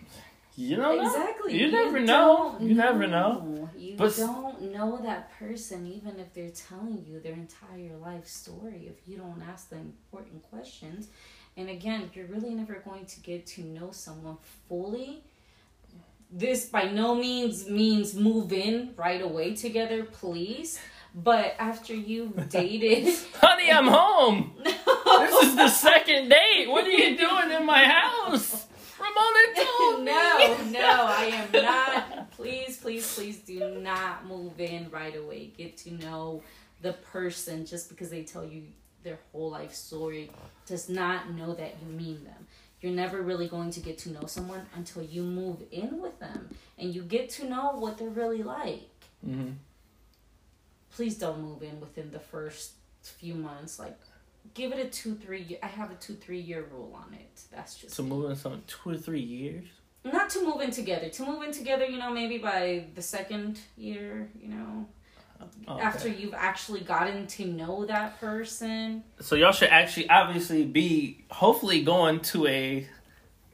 You 0.58 0.76
don't 0.76 0.98
know. 0.98 1.08
exactly. 1.08 1.58
You 1.58 1.72
never 1.72 2.02
know. 2.02 2.58
You 2.60 2.76
never 2.76 3.08
know. 3.08 3.70
You 3.78 3.96
But 3.96 4.18
don't 4.18 4.74
know 4.74 5.00
that 5.02 5.32
person, 5.40 5.88
even 5.88 6.20
if 6.20 6.34
they're 6.34 6.52
telling 6.52 7.06
you 7.08 7.22
their 7.22 7.34
entire 7.34 7.96
life 7.96 8.28
story. 8.28 8.90
If 8.92 9.08
you 9.08 9.16
don't 9.16 9.42
ask 9.50 9.70
the 9.70 9.78
important 9.78 10.44
questions, 10.44 11.08
and 11.56 11.70
again, 11.70 12.10
you're 12.14 12.26
really 12.28 12.54
never 12.54 12.76
going 12.86 13.06
to 13.06 13.20
get 13.20 13.46
to 13.48 13.62
know 13.62 13.92
someone 13.92 14.38
fully. 14.68 15.24
This 16.32 16.66
by 16.66 16.86
no 16.86 17.14
means 17.14 17.70
means 17.70 18.16
move 18.16 18.52
in 18.52 18.94
right 18.98 19.22
away 19.22 19.56
together, 19.56 20.04
please. 20.04 20.80
But 21.14 21.56
after 21.60 21.94
you've 21.94 22.50
dated, 22.50 23.14
Honey, 23.40 23.72
I'm 23.72 23.88
home. 23.88 24.54
This 25.14 25.44
is 25.50 25.56
the 25.56 25.68
second 25.70 26.30
date. 26.30 26.68
What 26.68 26.86
are 26.86 26.90
you 26.90 27.16
doing 27.16 27.52
in 27.52 27.66
my 27.68 27.86
house? 27.86 28.66
Ramona 29.00 29.56
told 29.56 30.00
me. 30.00 30.06
no, 30.06 30.58
no, 30.72 31.06
I 31.08 31.26
am 31.26 31.64
not. 31.64 32.32
Please, 32.32 32.78
please, 32.78 33.14
please 33.16 33.38
do 33.40 33.80
not 33.80 34.26
move 34.26 34.60
in 34.60 34.90
right 34.90 35.16
away. 35.16 35.52
Get 35.56 35.78
to 35.80 35.94
know 35.94 36.42
the 36.82 36.94
person 36.94 37.66
just 37.66 37.90
because 37.90 38.10
they 38.10 38.24
tell 38.24 38.44
you 38.44 38.64
their 39.04 39.20
whole 39.32 39.52
life 39.52 39.74
story 39.74 40.32
does 40.66 40.90
not 40.90 41.32
know 41.32 41.54
that 41.54 41.76
you 41.82 41.88
mean 41.94 42.24
them. 42.24 42.48
You're 42.82 42.92
never 42.94 43.22
really 43.22 43.48
going 43.48 43.72
to 43.72 43.80
get 43.80 43.98
to 44.00 44.10
know 44.10 44.26
someone 44.28 44.66
until 44.76 45.04
you 45.04 45.24
move 45.24 45.58
in 45.72 46.02
with 46.02 46.20
them 46.20 46.50
and 46.78 46.94
you 46.94 47.02
get 47.04 47.30
to 47.32 47.46
know 47.48 47.72
what 47.78 47.98
they're 47.98 48.10
really 48.10 48.44
like. 48.44 48.90
hmm 49.24 49.52
Please 50.96 51.16
don't 51.18 51.42
move 51.42 51.64
in 51.64 51.80
within 51.80 52.12
the 52.12 52.20
first 52.20 52.74
few 53.02 53.34
months. 53.34 53.80
Like, 53.80 53.98
give 54.54 54.72
it 54.72 54.80
a 54.86 54.90
two, 54.90 55.16
three. 55.16 55.42
Year, 55.42 55.58
I 55.64 55.68
have 55.68 55.90
a 55.92 55.96
two, 55.96 56.14
three 56.14 56.40
year 56.40 56.66
rule 56.72 56.94
on 56.96 57.14
it. 57.16 57.42
That's 57.52 57.76
just 57.76 57.96
So 57.96 58.04
me. 58.04 58.10
moving 58.10 58.36
some 58.36 58.62
two 58.68 58.92
or 58.92 58.98
three 58.98 59.20
years. 59.22 59.66
not 60.04 60.30
to 60.32 60.44
move 60.46 60.62
in 60.62 60.70
together. 60.70 61.10
To 61.10 61.26
move 61.26 61.42
in 61.44 61.52
together, 61.52 61.86
you 61.86 61.98
know, 61.98 62.12
maybe 62.12 62.38
by 62.38 62.86
the 62.94 63.02
second 63.02 63.60
year, 63.76 64.30
you 64.40 64.50
know, 64.50 64.86
Okay. 65.68 65.82
after 65.82 66.08
you've 66.10 66.34
actually 66.34 66.82
gotten 66.82 67.26
to 67.28 67.46
know 67.46 67.86
that 67.86 68.20
person. 68.20 69.04
So 69.22 69.36
y'all 69.36 69.52
should 69.54 69.70
actually 69.70 70.10
obviously 70.10 70.66
be 70.66 71.24
hopefully 71.32 71.84
going 71.84 72.20
to 72.22 72.48
a 72.48 72.88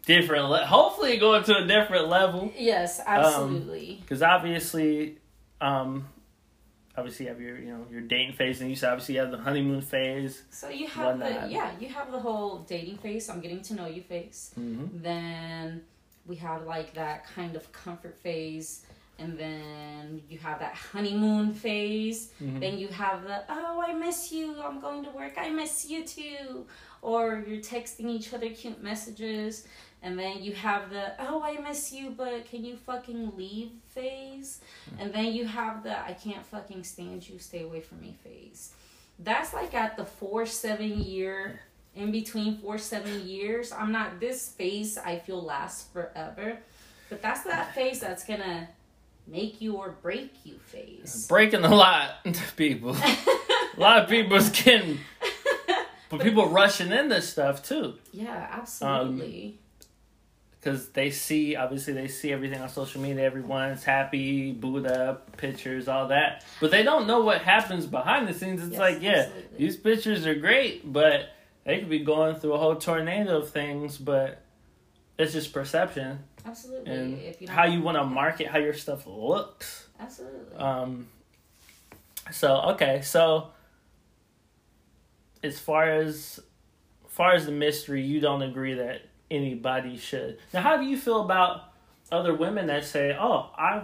different 0.05 0.49
le- 0.49 0.65
hopefully 0.65 1.17
going 1.17 1.43
to 1.43 1.57
a 1.57 1.67
different 1.67 2.07
level 2.07 2.51
Yes, 2.57 2.99
absolutely. 3.05 3.99
because 4.01 4.23
obviously 4.23 5.17
um 5.61 6.07
obviously 6.97 7.25
you 7.27 7.31
have 7.31 7.39
your 7.39 7.59
you 7.59 7.67
know 7.67 7.85
your 7.91 8.01
dating 8.01 8.33
phase 8.33 8.59
and 8.61 8.71
you 8.71 8.87
obviously 8.87 9.15
have 9.15 9.29
the 9.29 9.37
honeymoon 9.37 9.81
phase 9.81 10.41
so 10.49 10.67
you 10.69 10.87
have 10.87 11.19
whatnot. 11.19 11.43
the 11.43 11.51
yeah, 11.53 11.71
you 11.79 11.89
have 11.89 12.11
the 12.11 12.19
whole 12.19 12.59
dating 12.59 12.97
phase. 12.97 13.29
I'm 13.29 13.39
getting 13.39 13.61
to 13.63 13.73
know 13.75 13.85
you 13.85 14.01
phase. 14.01 14.51
mm-hmm. 14.59 15.01
Then 15.03 15.83
we 16.25 16.37
have 16.37 16.65
like 16.65 16.93
that 16.95 17.25
kind 17.27 17.55
of 17.55 17.71
comfort 17.71 18.17
phase. 18.17 18.85
And 19.19 19.37
then 19.37 20.21
you 20.29 20.37
have 20.39 20.59
that 20.59 20.73
honeymoon 20.75 21.53
phase. 21.53 22.31
Mhm. 22.41 22.59
Then 22.59 22.79
you 22.79 22.87
have 22.87 23.23
the, 23.23 23.43
oh, 23.49 23.83
I 23.85 23.93
miss 23.93 24.31
you. 24.31 24.55
I'm 24.61 24.79
going 24.79 25.03
to 25.03 25.09
work. 25.11 25.33
I 25.37 25.49
miss 25.49 25.85
you 25.89 26.05
too. 26.05 26.65
Or 27.01 27.43
you're 27.47 27.61
texting 27.61 28.07
each 28.09 28.33
other 28.33 28.49
cute 28.49 28.81
messages. 28.81 29.67
And 30.01 30.17
then 30.17 30.41
you 30.41 30.53
have 30.53 30.89
the, 30.89 31.11
oh, 31.19 31.41
I 31.43 31.57
miss 31.59 31.91
you, 31.91 32.11
but 32.11 32.49
can 32.49 32.63
you 32.63 32.77
fucking 32.77 33.35
leave 33.35 33.71
phase? 33.89 34.61
And 34.97 35.11
then 35.13 35.33
you 35.33 35.45
have 35.45 35.83
the, 35.83 35.99
I 35.99 36.13
can't 36.13 36.45
fucking 36.45 36.85
stand 36.85 37.27
you. 37.27 37.37
Stay 37.39 37.63
away 37.63 37.81
from 37.81 37.99
me 37.99 38.15
phase. 38.23 38.71
That's 39.19 39.53
like 39.53 39.73
at 39.73 39.97
the 39.97 40.05
four, 40.05 40.45
seven 40.45 41.01
year, 41.01 41.59
in 41.95 42.11
between 42.11 42.57
four, 42.59 42.77
seven 42.77 43.27
years. 43.27 43.73
I'm 43.73 43.91
not, 43.91 44.21
this 44.21 44.47
phase 44.47 44.97
I 44.97 45.19
feel 45.19 45.41
lasts 45.41 45.89
forever. 45.91 46.59
But 47.09 47.21
that's 47.21 47.43
that 47.43 47.73
phase 47.75 47.99
that's 47.99 48.23
gonna 48.23 48.69
make 49.29 49.61
you 49.61 49.75
or 49.75 49.91
break 50.01 50.31
you 50.43 50.55
phase. 50.65 51.27
breaking 51.27 51.63
a 51.63 51.73
lot 51.75 52.23
to 52.25 52.41
people 52.55 52.95
a 53.77 53.79
lot 53.79 54.03
of 54.03 54.09
people's 54.09 54.49
getting 54.49 54.97
but 56.09 56.21
people 56.21 56.47
rushing 56.49 56.91
in 56.91 57.09
this 57.09 57.29
stuff 57.29 57.63
too 57.63 57.95
Yeah, 58.11 58.47
absolutely. 58.51 59.45
Um, 59.45 59.53
because 60.59 60.89
they 60.89 61.09
see 61.09 61.55
obviously 61.55 61.93
they 61.93 62.07
see 62.09 62.33
everything 62.33 62.59
on 62.61 62.67
social 62.67 62.99
media 63.01 63.23
everyone's 63.23 63.83
happy 63.83 64.51
booed 64.51 64.85
up 64.87 65.37
pictures 65.37 65.87
all 65.87 66.07
that 66.09 66.43
but 66.59 66.69
they 66.71 66.83
don't 66.83 67.07
know 67.07 67.21
what 67.21 67.41
happens 67.41 67.85
behind 67.85 68.27
the 68.27 68.33
scenes 68.33 68.61
it's 68.61 68.71
Yes, 68.71 68.79
like 68.79 69.01
yeah 69.01 69.11
absolutely. 69.27 69.57
these 69.57 69.77
pictures 69.77 70.25
are 70.25 70.35
great 70.35 70.91
but 70.91 71.29
they 71.63 71.79
could 71.79 71.89
be 71.89 71.99
going 71.99 72.35
through 72.35 72.53
a 72.53 72.57
whole 72.57 72.75
tornado 72.75 73.37
of 73.37 73.51
things 73.51 73.97
but 73.97 74.41
it's 75.17 75.31
just 75.33 75.53
perception 75.53 76.19
absolutely. 76.49 76.93
and 76.93 77.19
if 77.21 77.41
you 77.41 77.47
how 77.47 77.65
you 77.65 77.81
want 77.81 77.97
to 77.97 78.03
market 78.03 78.47
how 78.47 78.57
your 78.57 78.73
stuff 78.73 79.05
looks 79.07 79.87
absolutely. 79.99 80.55
um 80.57 81.07
so 82.31 82.57
okay 82.71 83.01
so 83.01 83.49
as 85.43 85.59
far 85.59 85.89
as 85.89 86.39
far 87.07 87.33
as 87.33 87.45
the 87.45 87.51
mystery 87.51 88.01
you 88.01 88.19
don't 88.19 88.41
agree 88.41 88.75
that 88.75 89.01
anybody 89.31 89.97
should 89.97 90.37
now 90.53 90.61
how 90.61 90.77
do 90.77 90.85
you 90.85 90.97
feel 90.97 91.21
about 91.21 91.71
other 92.11 92.33
women 92.33 92.67
that 92.67 92.83
say 92.83 93.15
oh 93.19 93.49
i 93.57 93.83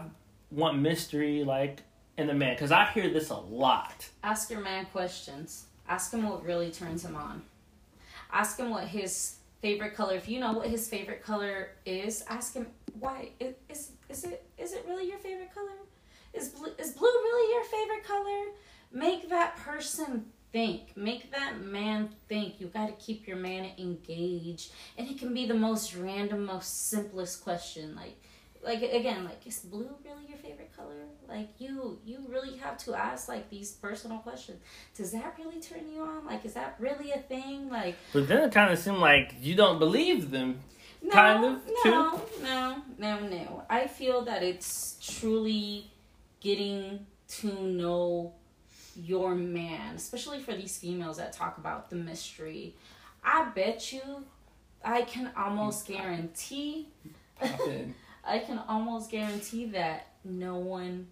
want 0.51 0.77
mystery 0.79 1.43
like 1.43 1.81
in 2.17 2.29
a 2.29 2.33
man 2.33 2.53
because 2.55 2.71
i 2.71 2.85
hear 2.85 3.09
this 3.09 3.29
a 3.29 3.35
lot 3.37 4.09
Ask 4.23 4.49
your 4.49 4.61
man 4.61 4.87
questions. 4.87 5.65
Ask 5.87 6.11
him 6.11 6.27
what 6.27 6.43
really 6.43 6.71
turns 6.71 7.05
him 7.05 7.15
on. 7.15 7.43
Ask 8.31 8.57
him 8.59 8.71
what 8.71 8.87
his 8.87 9.35
favorite 9.65 9.95
color. 9.95 10.13
If 10.13 10.29
you 10.29 10.39
know 10.39 10.53
what 10.53 10.67
his 10.67 10.87
favorite 10.87 11.23
color 11.23 11.69
is, 11.87 12.23
ask 12.27 12.53
him 12.53 12.67
why. 12.99 13.31
Is 13.39 13.93
is, 14.09 14.23
it 14.23 14.45
is 14.59 14.73
it 14.73 14.85
really 14.87 15.07
your 15.07 15.17
favorite 15.17 15.51
color? 15.55 15.79
Is 16.35 16.49
blue 16.49 16.71
is 16.77 16.91
blue 16.91 17.07
really 17.07 17.47
your 17.55 17.63
favorite 17.75 18.03
color? 18.03 18.41
Make 18.91 19.27
that 19.29 19.57
person 19.57 20.25
think. 20.51 20.95
Make 20.95 21.31
that 21.31 21.59
man 21.59 22.09
think. 22.29 22.61
You 22.61 22.67
got 22.67 22.85
to 22.85 23.05
keep 23.05 23.27
your 23.27 23.37
man 23.37 23.71
engaged, 23.79 24.71
and 24.99 25.09
it 25.09 25.17
can 25.17 25.33
be 25.33 25.47
the 25.47 25.55
most 25.55 25.95
random, 25.95 26.45
most 26.45 26.89
simplest 26.91 27.43
question. 27.43 27.95
Like, 27.95 28.21
like 28.65 28.81
again, 28.81 29.23
like 29.23 29.45
is 29.45 29.59
blue 29.59 29.89
really 30.03 30.25
your 30.27 30.37
favorite 30.37 30.75
color? 30.75 30.95
Like 31.27 31.49
you, 31.59 31.99
you 32.05 32.25
really 32.27 32.57
have 32.57 32.77
to 32.79 32.95
ask 32.95 33.29
like 33.29 33.49
these 33.49 33.71
personal 33.71 34.17
questions. 34.19 34.61
Does 34.95 35.11
that 35.11 35.35
really 35.39 35.61
turn 35.61 35.91
you 35.93 36.01
on? 36.01 36.25
Like, 36.25 36.43
is 36.45 36.53
that 36.53 36.75
really 36.79 37.11
a 37.11 37.19
thing? 37.19 37.69
Like, 37.69 37.95
but 38.11 38.27
then 38.27 38.43
it 38.43 38.51
kind 38.51 38.73
of 38.73 38.79
seemed 38.79 38.97
like 38.97 39.35
you 39.39 39.55
don't 39.55 39.79
believe 39.79 40.31
them 40.31 40.59
no, 41.05 41.11
Kind 41.11 41.45
of, 41.45 41.61
no, 41.85 42.21
no, 42.41 42.81
no, 42.97 43.19
no. 43.19 43.63
I 43.69 43.87
feel 43.87 44.23
that 44.25 44.41
it's 44.41 44.97
truly 45.01 45.91
getting 46.39 47.05
to 47.27 47.47
know 47.63 48.33
your 48.95 49.35
man, 49.35 49.95
especially 49.95 50.39
for 50.39 50.55
these 50.55 50.77
females 50.77 51.17
that 51.17 51.31
talk 51.31 51.57
about 51.57 51.89
the 51.89 51.95
mystery. 51.95 52.75
I 53.23 53.49
bet 53.53 53.91
you, 53.93 54.25
I 54.83 55.03
can 55.03 55.31
almost 55.37 55.87
mm. 55.87 55.95
guarantee, 55.95 56.89
I 58.25 58.39
can 58.39 58.59
almost 58.67 59.11
guarantee 59.11 59.65
that 59.67 60.07
no 60.23 60.57
one 60.57 61.07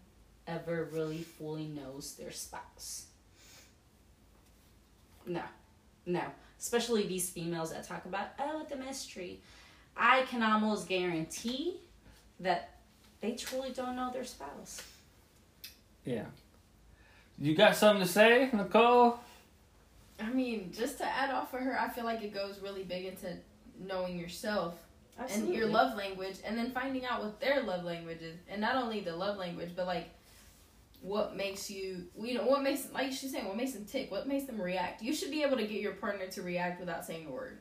ever 0.47 0.89
really 0.91 1.19
fully 1.19 1.67
knows 1.67 2.15
their 2.15 2.31
spouse. 2.31 3.05
No, 5.25 5.43
no. 6.05 6.23
Especially 6.59 7.07
these 7.07 7.29
females 7.29 7.71
that 7.71 7.87
talk 7.87 8.05
about, 8.05 8.27
oh, 8.39 8.65
the 8.69 8.75
mystery. 8.75 9.41
I 9.95 10.23
can 10.23 10.41
almost 10.41 10.87
guarantee 10.87 11.75
that 12.39 12.71
they 13.21 13.33
truly 13.33 13.69
don't 13.71 13.95
know 13.95 14.11
their 14.11 14.25
spouse. 14.25 14.81
yeah 16.03 16.25
you 17.39 17.55
got 17.55 17.75
something 17.75 18.05
to 18.05 18.11
say 18.11 18.49
nicole 18.53 19.19
I 20.19 20.29
mean, 20.29 20.71
just 20.71 20.99
to 20.99 21.05
add 21.05 21.31
off 21.31 21.53
of 21.53 21.61
her, 21.61 21.77
I 21.77 21.89
feel 21.89 22.05
like 22.05 22.21
it 22.21 22.33
goes 22.33 22.59
really 22.61 22.83
big 22.83 23.05
into 23.05 23.35
knowing 23.79 24.17
yourself 24.17 24.75
and 25.29 25.53
your 25.53 25.67
love 25.67 25.95
language, 25.97 26.37
and 26.45 26.57
then 26.57 26.71
finding 26.71 27.05
out 27.05 27.21
what 27.21 27.39
their 27.39 27.61
love 27.63 27.83
language 27.83 28.21
is, 28.21 28.37
and 28.49 28.59
not 28.59 28.75
only 28.75 29.01
the 29.01 29.15
love 29.15 29.37
language, 29.37 29.71
but 29.75 29.85
like 29.87 30.09
what 31.01 31.35
makes 31.35 31.69
you, 31.69 32.05
you 32.19 32.33
know, 32.33 32.45
what 32.45 32.61
makes 32.63 32.87
like 32.93 33.11
she's 33.11 33.31
saying, 33.31 33.45
what 33.47 33.57
makes 33.57 33.73
them 33.73 33.85
tick, 33.85 34.09
what 34.11 34.27
makes 34.27 34.45
them 34.45 34.59
react. 34.61 35.01
You 35.01 35.13
should 35.13 35.31
be 35.31 35.43
able 35.43 35.57
to 35.57 35.67
get 35.67 35.81
your 35.81 35.93
partner 35.93 36.27
to 36.27 36.41
react 36.41 36.79
without 36.79 37.05
saying 37.05 37.27
a 37.27 37.31
word, 37.31 37.59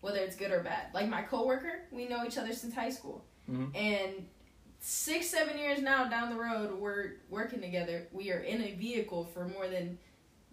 whether 0.00 0.18
it's 0.18 0.36
good 0.36 0.50
or 0.50 0.60
bad. 0.60 0.86
Like 0.92 1.08
my 1.08 1.22
coworker, 1.22 1.82
we 1.90 2.06
know 2.06 2.24
each 2.24 2.38
other 2.38 2.52
since 2.52 2.74
high 2.74 2.90
school, 2.90 3.24
Mhm. 3.50 3.74
and 3.74 4.28
six, 4.80 5.28
seven 5.28 5.56
years 5.58 5.80
now 5.80 6.04
down 6.08 6.28
the 6.30 6.36
road, 6.40 6.78
we're 6.78 7.12
working 7.30 7.60
together. 7.62 8.06
We 8.12 8.30
are 8.30 8.40
in 8.40 8.60
a 8.62 8.74
vehicle 8.74 9.24
for 9.24 9.46
more 9.48 9.68
than 9.68 9.98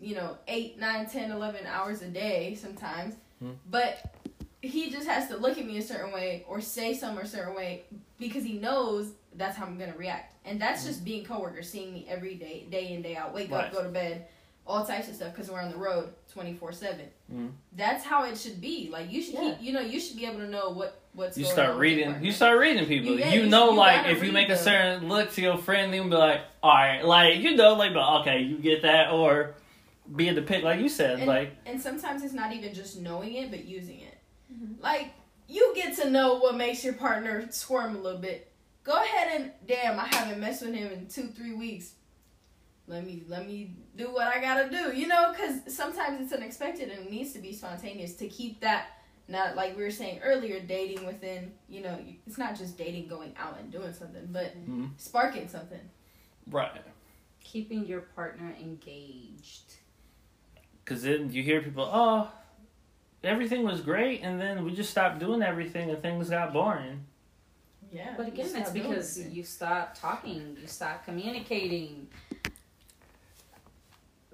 you 0.03 0.15
know, 0.15 0.35
eight, 0.47 0.79
nine, 0.79 1.05
ten, 1.07 1.29
eleven 1.29 1.63
hours 1.67 2.01
a 2.01 2.07
day 2.07 2.55
sometimes. 2.55 3.13
Hmm. 3.37 3.51
But 3.69 4.15
he 4.61 4.89
just 4.91 5.07
has 5.07 5.27
to 5.29 5.37
look 5.37 5.57
at 5.57 5.65
me 5.65 5.77
a 5.77 5.81
certain 5.81 6.11
way 6.11 6.45
or 6.47 6.61
say 6.61 6.93
something 6.93 7.25
a 7.25 7.27
certain 7.27 7.55
way 7.55 7.83
because 8.19 8.43
he 8.43 8.53
knows 8.53 9.11
that's 9.35 9.57
how 9.57 9.65
I'm 9.65 9.77
gonna 9.77 9.95
react. 9.97 10.35
And 10.45 10.59
that's 10.61 10.85
just 10.85 11.03
being 11.05 11.23
coworkers, 11.23 11.69
seeing 11.69 11.93
me 11.93 12.05
every 12.09 12.35
day, 12.35 12.65
day 12.69 12.93
in, 12.93 13.01
day 13.01 13.15
out, 13.15 13.33
wake 13.33 13.51
Right. 13.51 13.65
up, 13.65 13.73
go 13.73 13.81
to 13.83 13.89
bed, 13.89 14.25
all 14.67 14.85
types 14.85 15.07
of 15.07 15.15
stuff 15.15 15.31
because 15.33 15.49
we're 15.49 15.59
on 15.61 15.71
the 15.71 15.77
road 15.77 16.13
twenty 16.31 16.53
four 16.53 16.71
seven. 16.71 17.07
Mhm. 17.33 17.51
That's 17.73 18.03
how 18.03 18.23
it 18.25 18.37
should 18.37 18.61
be. 18.61 18.89
Like 18.91 19.11
you 19.11 19.21
should, 19.21 19.33
Yeah. 19.35 19.51
keep, 19.55 19.61
you 19.61 19.73
know, 19.73 19.79
you 19.81 19.99
should 19.99 20.15
be 20.17 20.25
able 20.25 20.39
to 20.39 20.47
know 20.47 20.69
what 20.69 20.97
what's 21.13 21.37
you 21.37 21.43
start 21.43 21.71
on 21.71 21.79
with 21.79 21.89
your 21.89 21.97
reading 22.07 22.23
you 22.23 22.31
start 22.31 22.57
reading 22.57 22.85
people 22.85 23.11
You- 23.11 23.17
yeah, 23.19 23.33
you 23.33 23.41
you- 23.43 23.49
know 23.49 23.71
you 23.71 23.75
like 23.77 24.05
if 24.07 24.17
you 24.19 24.25
read 24.29 24.33
make 24.33 24.49
a 24.49 24.55
certain 24.57 25.09
look 25.09 25.29
to 25.33 25.41
your 25.41 25.57
friend 25.57 25.93
they'll 25.93 26.05
be 26.05 26.11
like 26.15 26.39
all 26.63 26.71
right 26.73 27.01
like 27.03 27.39
you 27.39 27.53
know 27.57 27.73
like 27.73 27.93
but 27.93 28.21
okay 28.21 28.39
you 28.39 28.57
get 28.57 28.83
that 28.83 29.11
or 29.11 29.55
be 30.15 30.29
in 30.29 30.35
the 30.35 30.41
pick 30.41 30.63
like 30.63 30.79
you 30.79 30.87
said 30.87 31.17
And- 31.19 31.27
like 31.27 31.53
And 31.65 31.81
sometimes 31.81 32.23
it's 32.23 32.31
not 32.33 32.53
even 32.53 32.73
just 32.73 33.01
knowing 33.01 33.33
it, 33.33 33.51
but 33.51 33.65
using 33.65 33.99
it. 33.99 34.17
Mm-hmm. 34.53 34.81
Like 34.81 35.11
you 35.47 35.73
get 35.75 35.95
to 35.97 36.09
know 36.09 36.35
what 36.39 36.55
makes 36.55 36.83
your 36.83 36.93
partner 36.93 37.47
squirm 37.51 37.95
a 37.95 37.99
little 37.99 38.19
bit. 38.19 38.51
Go 38.83 38.93
ahead 38.93 39.39
and 39.41 39.51
damn, 39.67 39.99
I 39.99 40.07
haven't 40.07 40.39
messed 40.39 40.61
with 40.63 40.73
him 40.73 40.91
in 40.91 41.07
two, 41.07 41.27
three 41.27 41.53
weeks. 41.53 41.93
Let 42.87 43.05
me 43.05 43.23
let 43.27 43.45
me 43.47 43.75
do 43.95 44.11
what 44.11 44.27
I 44.27 44.41
gotta 44.41 44.69
do, 44.69 44.95
you 44.97 45.07
know, 45.07 45.31
because 45.31 45.73
sometimes 45.75 46.21
it's 46.21 46.33
unexpected 46.33 46.89
and 46.89 47.05
it 47.05 47.11
needs 47.11 47.31
to 47.33 47.39
be 47.39 47.53
spontaneous 47.53 48.15
to 48.15 48.27
keep 48.27 48.59
that. 48.61 48.87
Not 49.27 49.55
like 49.55 49.77
we 49.77 49.83
were 49.83 49.91
saying 49.91 50.19
earlier, 50.23 50.59
dating 50.59 51.05
within, 51.05 51.53
you 51.69 51.81
know, 51.81 51.97
it's 52.27 52.37
not 52.37 52.57
just 52.57 52.77
dating, 52.77 53.07
going 53.07 53.33
out 53.37 53.57
and 53.59 53.71
doing 53.71 53.93
something, 53.93 54.27
but 54.31 54.55
Mhm. 54.67 54.89
sparking 54.97 55.47
something. 55.47 55.79
right 56.47 56.71
Keeping 57.43 57.85
your 57.85 58.01
partner 58.01 58.53
engaged. 58.59 59.75
because 60.83 61.03
then 61.03 61.31
you 61.31 61.43
hear 61.43 61.61
people 61.61 61.87
oh 61.91 62.29
everything 63.23 63.63
was 63.63 63.81
great 63.81 64.21
and 64.23 64.39
then 64.41 64.63
we 64.65 64.71
just 64.73 64.89
stopped 64.89 65.19
doing 65.19 65.41
everything 65.43 65.89
and 65.89 66.01
things 66.01 66.29
got 66.29 66.51
boring 66.53 67.03
Yeah. 67.91 68.13
But 68.17 68.27
again, 68.29 68.49
it's 68.55 68.71
because 68.71 69.19
you 69.29 69.43
stop 69.43 69.95
talking, 69.99 70.57
you 70.61 70.67
stop 70.67 71.03
communicating. 71.05 72.07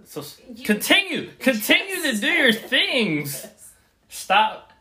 so 0.06 0.24
You- 0.53 0.63
continue 0.65 1.32
continue 1.39 2.01
to 2.12 2.17
do 2.20 2.27
your 2.27 2.53
things 2.53 3.46
stop 4.10 4.72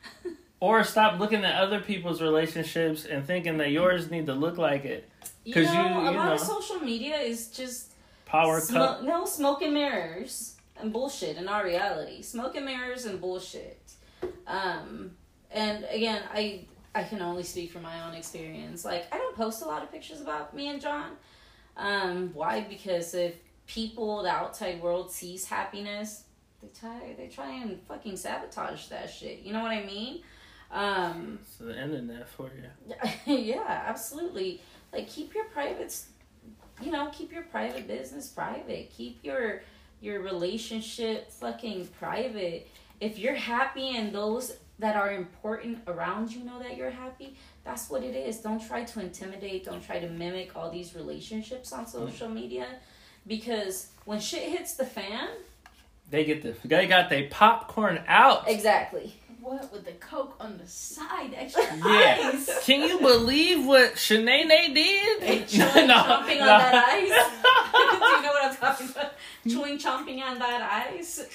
or 0.60 0.84
stop 0.84 1.18
looking 1.20 1.44
at 1.44 1.54
other 1.62 1.80
people's 1.80 2.20
relationships 2.20 3.04
and 3.04 3.24
thinking 3.26 3.58
that 3.58 3.70
yours 3.70 4.10
need 4.10 4.26
to 4.26 4.34
look 4.34 4.58
like 4.58 4.84
it. 4.84 5.08
You 5.44 5.54
'Cause 5.54 5.66
know, 5.66 5.72
you- 6.02 6.08
a 6.08 6.10
you 6.12 6.16
lot 6.18 6.32
of 6.32 6.40
know. 6.40 6.44
social 6.54 6.80
media 6.80 7.16
is 7.18 7.48
just 7.48 7.92
Power 8.26 8.60
Smo- 8.60 8.72
cup. 8.98 9.02
no 9.04 9.24
smoke 9.24 9.62
and 9.62 9.72
mirrors 9.74 10.55
and 10.80 10.92
bullshit 10.92 11.36
in 11.36 11.48
our 11.48 11.64
reality. 11.64 12.22
Smoke 12.22 12.56
and 12.56 12.66
mirrors 12.66 13.04
and 13.04 13.20
bullshit. 13.20 13.92
Um, 14.46 15.12
and 15.50 15.86
again, 15.90 16.22
I 16.32 16.66
I 16.94 17.02
can 17.04 17.20
only 17.20 17.42
speak 17.42 17.70
from 17.72 17.82
my 17.82 18.06
own 18.06 18.14
experience. 18.14 18.84
Like 18.84 19.06
I 19.12 19.18
don't 19.18 19.36
post 19.36 19.62
a 19.62 19.66
lot 19.66 19.82
of 19.82 19.92
pictures 19.92 20.20
about 20.20 20.54
me 20.54 20.68
and 20.68 20.80
John. 20.80 21.12
Um, 21.76 22.30
why? 22.32 22.66
Because 22.68 23.14
if 23.14 23.34
people, 23.66 24.22
the 24.22 24.30
outside 24.30 24.80
world 24.80 25.10
sees 25.12 25.46
happiness, 25.46 26.24
they 26.62 26.68
try 26.78 27.14
they 27.18 27.28
try 27.28 27.50
and 27.50 27.80
fucking 27.82 28.16
sabotage 28.16 28.86
that 28.88 29.10
shit. 29.10 29.40
You 29.40 29.52
know 29.52 29.62
what 29.62 29.72
I 29.72 29.84
mean? 29.84 30.22
Um, 30.70 31.38
It's 31.42 31.56
the 31.58 31.80
internet 31.80 32.28
for 32.28 32.50
you. 32.56 32.94
yeah, 33.34 33.84
absolutely. 33.86 34.60
Like 34.92 35.08
keep 35.08 35.34
your 35.34 35.44
privates, 35.46 36.08
you 36.82 36.90
know, 36.90 37.10
keep 37.12 37.32
your 37.32 37.42
private 37.42 37.86
business 37.86 38.28
private. 38.28 38.90
Keep 38.96 39.22
your 39.22 39.62
your 40.00 40.20
relationship 40.20 41.30
fucking 41.32 41.88
private. 41.98 42.68
If 43.00 43.18
you're 43.18 43.34
happy 43.34 43.96
and 43.96 44.12
those 44.14 44.56
that 44.78 44.96
are 44.96 45.12
important 45.12 45.78
around 45.86 46.32
you 46.32 46.44
know 46.44 46.58
that 46.58 46.76
you're 46.76 46.90
happy, 46.90 47.36
that's 47.64 47.88
what 47.90 48.02
it 48.02 48.14
is. 48.14 48.38
Don't 48.38 48.64
try 48.66 48.84
to 48.84 49.00
intimidate, 49.00 49.64
don't 49.64 49.84
try 49.84 49.98
to 49.98 50.08
mimic 50.08 50.54
all 50.56 50.70
these 50.70 50.94
relationships 50.94 51.72
on 51.72 51.84
mm-hmm. 51.84 52.06
social 52.06 52.28
media 52.28 52.66
because 53.26 53.88
when 54.04 54.20
shit 54.20 54.42
hits 54.50 54.74
the 54.74 54.84
fan, 54.86 55.28
They 56.10 56.24
get 56.24 56.42
the 56.42 56.54
they 56.66 56.86
got 56.86 57.10
their 57.10 57.28
popcorn 57.28 58.00
out. 58.06 58.48
exactly. 58.48 59.14
What 59.40 59.72
with 59.72 59.84
the 59.84 59.92
coke 59.92 60.34
on 60.40 60.58
the 60.58 60.66
side, 60.66 61.32
extra 61.36 61.62
Yeah. 61.76 62.32
ice? 62.34 62.64
Can 62.66 62.80
you 62.88 62.98
believe 62.98 63.64
what 63.64 63.94
Shanae 63.94 64.74
did? 64.74 65.48
Chewing, 65.48 65.70
chomping 65.88 66.40
on 66.40 66.46
that 66.46 66.74
ice. 66.74 67.08
Do 67.72 68.06
you 68.16 68.22
know 68.22 68.28
what 68.32 68.44
I'm 68.50 68.56
talking 68.56 68.88
about? 68.90 69.12
Chewing, 69.48 69.78
chomping 69.78 70.22
on 70.22 70.38
that 70.38 70.86
ice. 70.92 71.26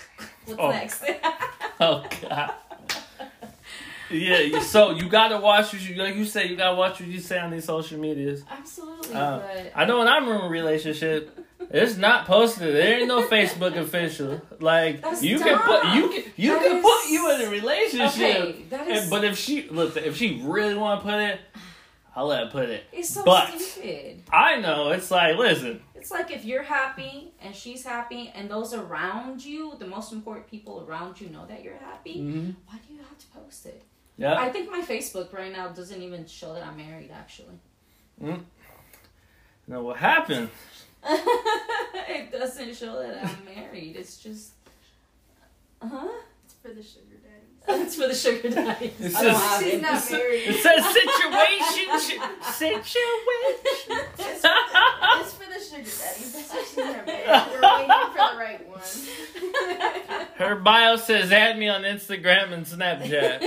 What's 0.46 0.60
Oh. 0.60 0.70
next? 0.70 1.04
Oh 1.82 2.04
god. 2.22 2.52
Yeah, 4.10 4.58
so 4.60 4.90
you 4.90 5.08
gotta 5.08 5.38
watch 5.38 5.72
what 5.72 5.80
you 5.88 5.94
like 5.94 6.16
you 6.16 6.24
say, 6.24 6.48
you 6.48 6.56
gotta 6.56 6.74
watch 6.76 6.98
what 7.00 7.08
you 7.08 7.20
say 7.20 7.38
on 7.38 7.52
these 7.52 7.64
social 7.64 7.96
medias. 7.98 8.42
Absolutely, 8.50 9.14
Uh, 9.14 9.38
but 9.38 9.72
I 9.76 9.84
know 9.84 9.98
when 10.00 10.08
I'm 10.08 10.24
in 10.28 10.40
a 10.40 10.48
relationship, 10.48 11.38
it's 11.70 11.96
not 11.96 12.26
posted. 12.26 12.74
There 12.74 12.98
ain't 12.98 13.06
no 13.08 13.22
Facebook 13.28 13.76
official. 13.76 14.42
Like 14.58 15.00
That's 15.00 15.22
you 15.22 15.38
can 15.38 15.56
put 15.60 15.84
you 15.94 16.08
can 16.08 16.24
you 16.36 16.54
That 16.54 16.62
can 16.66 16.76
is- 16.78 16.82
put 16.82 17.08
you 17.08 17.30
in 17.34 17.40
a 17.42 17.50
relationship. 17.50 18.16
okay, 18.18 18.62
that 18.70 18.88
is 18.88 19.02
And- 19.02 19.10
but 19.10 19.22
if 19.24 19.38
she 19.38 19.68
look, 19.68 19.96
if 19.96 20.16
she 20.16 20.42
really 20.44 20.74
want 20.74 21.00
to 21.02 21.08
put 21.08 21.20
it, 21.20 21.40
I'll 22.16 22.26
let 22.26 22.44
her 22.46 22.50
put 22.50 22.68
it. 22.68 22.84
it's 22.92 23.10
so 23.10 23.24
but- 23.24 23.56
stupid. 23.60 24.24
I 24.32 24.56
know 24.60 24.90
it's 24.90 25.12
like, 25.12 25.36
listen, 25.36 25.80
It's 26.00 26.10
like 26.10 26.30
if 26.30 26.44
you're 26.44 26.62
happy 26.62 27.32
and 27.42 27.54
she's 27.54 27.84
happy 27.84 28.32
and 28.34 28.50
those 28.50 28.72
around 28.72 29.44
you, 29.44 29.74
the 29.78 29.86
most 29.86 30.12
important 30.12 30.46
people 30.48 30.84
around 30.88 31.20
you 31.20 31.28
know 31.28 31.44
that 31.46 31.62
you're 31.62 31.76
happy. 31.76 32.16
mm-hmm. 32.16 32.50
Why 32.66 32.78
do 32.86 32.94
you 32.94 33.00
have 33.00 33.18
to 33.18 33.26
post 33.26 33.66
it? 33.66 33.82
yeah, 34.16 34.34
I 34.38 34.50
think 34.50 34.70
my 34.70 34.82
Facebook 34.82 35.32
right 35.32 35.52
now 35.52 35.68
doesn't 35.68 36.02
even 36.02 36.26
show 36.26 36.54
that 36.54 36.64
I'm 36.66 36.76
married. 36.76 37.10
Actually, 37.10 37.58
now 39.66 39.82
what 39.82 39.96
happened? 39.96 40.50
it 41.04 42.30
doesn't 42.30 42.74
show 42.76 43.00
that 43.00 43.24
I'm 43.24 43.44
married. 43.44 43.96
It's 43.96 44.18
just, 44.18 44.52
uh 45.80 45.88
huh. 45.88 46.08
It's 46.44 46.54
for 46.54 46.68
the 46.68 46.82
sugar 46.82 47.09
daddies. 47.66 47.86
It's 47.86 47.94
for 47.96 48.06
the 48.08 48.14
sugar 48.14 48.48
daddies. 48.50 48.92
It's 49.00 49.16
I 49.16 49.22
don't 49.22 49.32
just- 49.32 49.44
have 49.50 49.62
She's 49.62 49.74
it. 49.74 49.82
not 49.82 50.10
married. 50.10 50.42
It 50.46 50.62
says 50.62 50.84
situation, 50.84 52.00
situation. 52.52 53.06
It's, 54.18 54.44
it's 54.44 55.32
for 55.34 55.46
the 55.52 55.60
sugar 55.64 55.82
daddies. 55.82 56.32
That's 56.32 56.50
why 56.52 56.64
she's 56.66 56.76
not 56.76 57.06
married. 57.06 57.26
We're 57.52 57.60
waiting 57.60 57.90
for 58.06 58.16
the 58.16 58.36
right 58.38 58.62
one. 58.68 60.26
Her 60.36 60.54
bio 60.56 60.96
says 60.96 61.30
add 61.32 61.58
me 61.58 61.68
on 61.68 61.82
Instagram 61.82 62.52
and 62.52 62.64
Snapchat. 62.66 63.40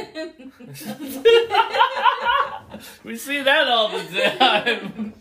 we 3.04 3.16
see 3.18 3.42
that 3.42 3.68
all 3.68 3.90
the 3.90 4.04
time. 4.40 5.14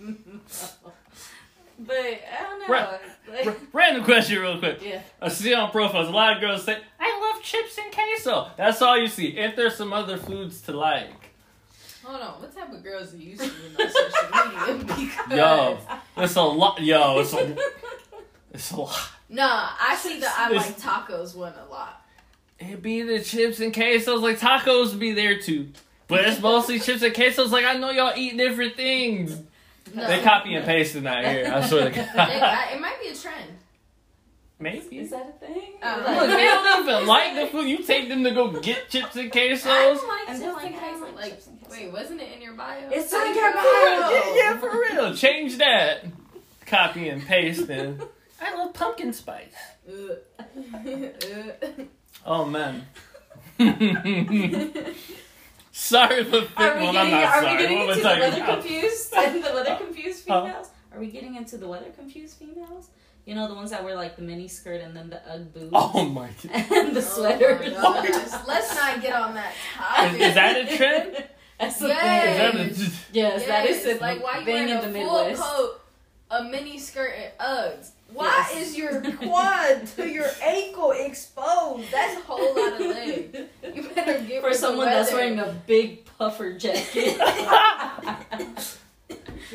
but 1.87 1.97
I 1.97 2.42
don't 2.42 2.61
know. 2.61 2.66
Right. 2.68 3.01
Like, 3.31 3.47
R- 3.47 3.57
Random 3.73 4.05
question, 4.05 4.38
real 4.40 4.59
quick. 4.59 4.81
yeah. 4.83 5.01
I 5.21 5.29
see 5.29 5.55
on 5.55 5.71
profiles 5.71 6.09
a 6.09 6.11
lot 6.11 6.35
of 6.35 6.40
girls 6.40 6.64
say, 6.64 6.79
"I 7.01 7.31
love 7.33 7.42
chips 7.42 7.79
and 7.79 7.92
queso." 7.92 8.49
That's 8.57 8.81
all 8.83 8.99
you 8.99 9.09
see. 9.09 9.29
If 9.38 9.57
there's 9.57 9.77
some 9.77 9.92
other 9.92 10.16
foods 10.16 10.61
to 10.62 10.73
like, 10.73 11.09
Hold 12.05 12.21
on, 12.21 12.40
what 12.42 12.55
type 12.55 12.73
of 12.73 12.83
girls 12.83 13.14
are 13.14 13.16
you 13.16 13.37
seeing 13.37 13.51
on 13.79 13.90
social 13.90 14.77
media? 14.77 14.85
Because 14.97 15.38
yo, 15.38 15.79
it's 16.16 16.35
a 16.37 16.42
lot. 16.42 16.81
Yo, 16.83 17.21
it's 17.21 17.33
a, 17.33 17.57
it's 18.53 18.71
a 18.73 18.77
lot. 18.81 19.11
Nah, 19.29 19.71
I 19.81 19.97
see 19.97 20.18
the 20.21 20.27
I 20.29 20.51
like 20.51 20.77
tacos 20.79 21.35
one 21.37 21.55
a 21.55 21.71
lot. 21.71 22.03
It 22.59 22.83
be 22.83 23.03
the 23.03 23.21
chips 23.21 23.61
and 23.61 23.73
quesos. 23.73 24.21
Like 24.21 24.38
tacos 24.38 24.99
be 24.99 25.12
there 25.12 25.38
too, 25.38 25.68
but 26.09 26.21
it's 26.25 26.40
mostly 26.40 26.81
chips 26.81 27.03
and 27.03 27.14
quesos. 27.14 27.51
Like 27.51 27.64
I 27.64 27.75
know 27.75 27.90
y'all 27.90 28.12
eat 28.16 28.37
different 28.37 28.75
things. 28.77 29.38
No. 29.94 30.07
They 30.07 30.20
copy 30.22 30.55
and 30.55 30.64
pasting 30.64 31.02
that 31.05 31.24
here. 31.33 31.52
I 31.55 31.66
swear 31.66 31.85
to 31.90 31.94
God. 31.94 32.09
I- 32.16 32.72
it 32.74 32.81
might 32.81 33.00
be 33.00 33.09
a 33.09 33.14
trend. 33.14 33.50
Maybe. 34.59 34.98
Is 35.00 35.11
that 35.11 35.26
a 35.28 35.44
thing? 35.44 35.72
Oh. 35.83 35.96
Look, 36.20 36.31
they 36.31 36.44
don't 36.44 36.88
even 36.88 37.07
like 37.09 37.35
the 37.35 37.46
food. 37.48 37.66
You 37.68 37.78
take 37.83 38.09
them 38.09 38.22
to 38.22 38.31
go 38.31 38.48
get 38.61 38.88
chips 38.88 39.16
and 39.16 39.31
quesos. 39.33 39.66
I 39.66 39.83
don't 39.94 40.09
like 40.09 40.28
And 40.28 40.40
to 40.40 40.52
like, 40.52 40.62
think 40.62 40.76
I 40.76 40.98
like 41.00 41.14
like 41.16 41.31
chips 41.33 41.46
and 41.48 41.61
queso. 41.62 41.83
wait, 41.83 41.92
wasn't 41.92 42.20
it 42.20 42.33
in 42.33 42.40
your 42.42 42.52
bio? 42.55 42.88
It's 42.90 43.12
in 43.12 43.20
your 43.35 43.35
Yeah, 43.35 43.52
bio. 43.52 44.35
yeah, 44.37 44.59
for 44.59 44.70
real. 44.70 45.14
Change 45.16 45.59
that. 45.59 46.05
Copy 46.66 47.09
and 47.09 47.26
paste 47.26 47.68
and 47.68 48.00
I 48.40 48.55
love 48.57 48.72
pumpkin 48.72 49.12
spice. 49.12 49.52
Ugh. 49.88 50.18
Ugh. 50.87 51.87
Oh 52.24 52.44
man. 52.44 52.87
sorry 55.73 56.25
for 56.25 56.37
Are 56.37 56.77
we 56.77 56.83
well, 56.83 56.93
getting, 56.93 56.97
I'm 56.99 57.11
not 57.11 57.25
are 57.25 57.43
sorry. 57.43 57.57
we 57.57 57.63
getting 57.63 57.79
what 57.79 57.89
into 57.99 58.03
the 58.03 58.09
weather 58.21 58.37
about? 58.43 58.61
confused 58.63 59.15
and 59.17 59.45
the 59.45 59.53
weather 59.53 59.77
confused 59.77 60.25
Huh? 60.29 60.43
females? 60.45 60.69
Are 60.93 61.01
we 61.01 61.07
getting 61.09 61.37
into 61.37 61.57
the 61.57 61.67
weather 61.67 61.91
confused 61.97 62.37
females? 62.39 62.89
You 63.25 63.35
know 63.37 63.49
the 63.49 63.55
ones 63.55 63.71
that 63.71 63.83
wear 63.85 63.95
like 63.95 64.17
the 64.17 64.23
mini 64.23 64.49
skirt 64.49 64.81
and 64.81 64.97
then 64.97 65.09
the 65.11 65.17
UGG 65.33 65.53
boots 65.55 65.69
Oh 65.73 66.05
my 66.05 66.29
god. 66.43 66.53
and 66.73 66.95
the 66.97 67.01
Oh 67.01 67.03
sweaters. 67.03 67.75
my. 67.77 68.43
Let's 68.47 68.75
not 68.75 69.01
get 69.01 69.13
on 69.15 69.35
that 69.35 69.53
topic. 69.77 70.21
Is, 70.21 70.29
is 70.29 70.35
that 70.35 70.57
a 70.57 70.77
trend? 70.77 71.25
That's 71.61 71.79
the 71.79 71.89
Yes. 71.89 72.53
thing. 72.53 72.67
Is 72.71 72.79
that 72.79 72.99
a, 72.99 73.13
Yes, 73.13 73.47
that 73.47 73.67
is 73.67 73.85
Yes, 73.85 73.95
the 73.97 74.01
like 74.01 74.23
why 74.23 74.39
you 74.41 74.45
thing 74.45 74.55
wearing 74.55 74.69
in 74.71 74.77
a 74.79 74.81
the 74.81 74.89
full 74.93 75.25
Midwest. 75.25 75.41
coat, 75.43 75.81
a 76.33 76.42
mini 76.45 76.79
skirt, 76.79 77.12
and 77.16 77.33
Uggs? 77.38 77.90
Why 78.12 78.47
Yes. 78.53 78.68
is 78.68 78.77
your 78.77 79.01
quad 79.01 79.87
to 79.97 80.07
your 80.09 80.27
ankle 80.42 80.90
exposed? 80.92 81.90
That's 81.90 82.16
a 82.18 82.21
whole 82.21 82.55
lot 82.55 82.75
of 82.75 82.81
leg. 82.81 83.49
You 83.75 83.83
better 83.95 84.21
get 84.21 84.42
For 84.42 84.53
someone 84.53 84.87
that's 84.87 85.12
wearing 85.12 85.38
a 85.38 85.55
big 85.66 86.05
puffer 86.05 86.53
jacket. 86.59 87.16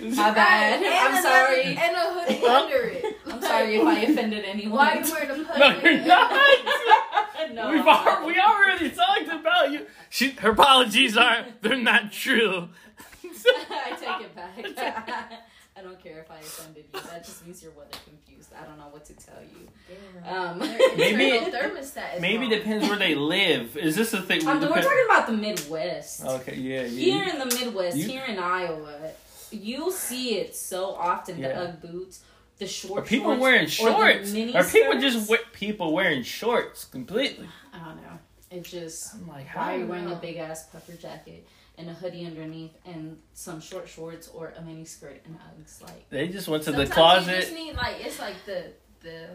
My 0.03 0.31
bad. 0.31 0.81
and 0.83 0.85
I'm 0.85 1.11
another- 1.11 1.21
sorry. 1.27 1.63
And 1.63 1.95
a 1.95 2.13
hoodie 2.13 2.45
under 2.45 2.83
it. 2.89 3.17
I'm 3.27 3.41
sorry 3.41 3.75
if 3.77 3.85
I 3.87 3.99
offended 4.01 4.45
anyone. 4.45 4.77
Why 4.77 4.91
are 4.97 5.01
you 5.03 5.11
wearing 5.11 5.29
a 5.31 5.33
hoodie? 5.35 5.59
No, 5.59 5.79
you're 5.81 6.05
not. 6.05 7.53
no, 7.53 7.69
We've 7.71 7.81
I'm 7.81 7.87
al- 7.87 8.05
not. 8.05 8.25
we 8.25 8.39
already 8.39 8.89
talked 8.91 9.27
about 9.41 9.71
you. 9.71 9.85
She, 10.09 10.31
her 10.31 10.51
apologies 10.51 11.17
are 11.17 11.45
they're 11.61 11.77
not 11.77 12.11
true. 12.11 12.69
I 13.69 13.95
take 13.99 14.25
it 14.27 14.35
back. 14.75 15.31
I 15.77 15.81
don't 15.83 16.01
care 16.01 16.19
if 16.19 16.31
I 16.31 16.39
offended 16.39 16.85
you. 16.93 16.99
That 17.01 17.23
just 17.25 17.45
means 17.45 17.61
you're 17.61 17.71
weather 17.73 17.89
confused. 18.05 18.49
I 18.59 18.65
don't 18.65 18.77
know 18.79 18.87
what 18.89 19.05
to 19.05 19.13
tell 19.13 19.39
you. 19.41 20.27
Um, 20.27 20.59
Maybe- 20.97 21.37
internal 21.37 21.59
thermostat 21.77 22.15
is 22.15 22.21
Maybe 22.21 22.39
wrong. 22.43 22.49
depends 22.49 22.87
where 22.89 22.97
they 22.97 23.13
live. 23.35 23.77
Is 23.77 23.95
this 23.95 24.13
a 24.13 24.21
thing? 24.21 24.45
Um, 24.47 24.59
we're 24.61 24.67
talking 24.81 25.05
about 25.05 25.27
the 25.27 25.33
Midwest. 25.33 26.25
Okay, 26.25 26.55
yeah, 26.55 26.81
yeah. 26.81 26.87
Here 26.87 27.23
in 27.33 27.37
the 27.39 27.45
Midwest, 27.45 27.95
You- 27.97 28.07
here 28.07 28.23
in 28.27 28.39
Iowa, 28.39 29.11
you'll 29.51 29.91
see 29.91 30.37
it 30.39 30.55
so 30.55 30.95
often. 30.95 31.41
The 31.41 31.55
UGG 31.55 31.81
boots, 31.81 32.21
the 32.57 32.67
short 32.67 33.03
Are 33.03 33.05
people 33.05 33.31
shorts, 33.31 33.41
wearing 33.41 33.61
or 33.61 33.65
the 33.65 33.71
shorts? 33.71 33.95
Are 34.55 34.63
people 34.63 34.91
skirts. 34.99 35.01
just 35.15 35.29
we- 35.29 35.37
people 35.53 35.93
wearing 35.93 36.23
shorts 36.23 36.85
completely? 36.85 37.47
I 37.71 37.77
don't 37.85 37.97
know. 37.97 38.17
It 38.49 38.63
just 38.63 39.13
I'm 39.13 39.27
like, 39.27 39.53
why 39.55 39.75
are 39.75 39.79
you 39.79 39.85
wearing 39.87 40.09
a 40.09 40.15
big 40.15 40.37
ass 40.37 40.65
puffer 40.67 40.93
jacket 40.93 41.45
and 41.77 41.89
a 41.89 41.93
hoodie 41.93 42.25
underneath 42.25 42.71
and 42.85 43.17
some 43.33 43.61
short 43.61 43.87
shorts 43.87 44.27
or 44.29 44.53
a 44.57 44.61
mini 44.61 44.85
skirt 44.85 45.21
and 45.25 45.37
Uggs? 45.39 45.81
Like 45.83 46.09
They 46.09 46.27
just 46.27 46.47
went 46.47 46.63
to 46.63 46.71
Sometimes 46.71 46.89
the 46.89 46.95
You 46.95 47.01
closet. 47.01 47.41
just 47.41 47.53
need 47.53 47.75
like 47.75 47.95
it's 48.05 48.19
like 48.19 48.35
the 48.45 48.71
the 49.01 49.27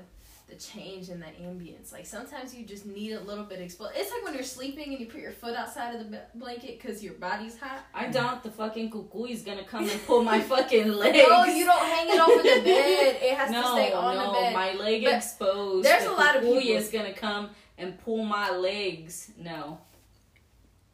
the 0.48 0.56
change 0.58 1.08
in 1.08 1.18
the 1.20 1.26
ambience. 1.26 1.92
Like 1.92 2.04
sometimes 2.04 2.54
you 2.54 2.66
just 2.66 2.84
need 2.84 3.12
a 3.12 3.20
little 3.20 3.44
bit 3.44 3.58
of 3.58 3.64
exposed. 3.64 3.92
It's 3.96 4.10
like 4.10 4.22
when 4.24 4.34
you're 4.34 4.42
sleeping 4.42 4.90
and 4.90 5.00
you 5.00 5.06
put 5.06 5.20
your 5.22 5.32
foot 5.32 5.54
outside 5.56 5.94
of 5.94 6.00
the 6.00 6.04
be- 6.16 6.38
blanket 6.38 6.78
because 6.78 7.02
your 7.02 7.14
body's 7.14 7.56
hot. 7.56 7.78
I 7.94 8.08
don't. 8.08 8.42
The 8.42 8.50
fucking 8.50 8.90
cuckoo 8.90 9.24
is 9.26 9.42
gonna 9.42 9.64
come 9.64 9.88
and 9.88 10.06
pull 10.06 10.22
my 10.22 10.40
fucking 10.40 10.88
leg. 10.92 11.14
No, 11.28 11.44
you 11.44 11.64
don't 11.64 11.78
hang 11.86 12.08
it 12.08 12.20
over 12.20 12.42
the 12.42 12.60
bed. 12.64 13.16
It 13.22 13.34
has 13.34 13.50
no, 13.50 13.62
to 13.62 13.68
stay 13.68 13.92
on 13.92 14.16
no, 14.16 14.26
the 14.26 14.32
bed. 14.40 14.52
my 14.52 14.72
leg 14.74 15.04
But 15.04 15.14
exposed. 15.14 15.86
there's 15.86 16.04
the 16.04 16.10
a 16.10 16.12
lot 16.12 16.36
of 16.36 16.42
cuckoo 16.42 16.60
people- 16.60 16.76
is 16.76 16.88
gonna 16.90 17.14
come 17.14 17.48
and 17.78 17.98
pull 17.98 18.22
my 18.22 18.50
legs. 18.50 19.30
No. 19.38 19.78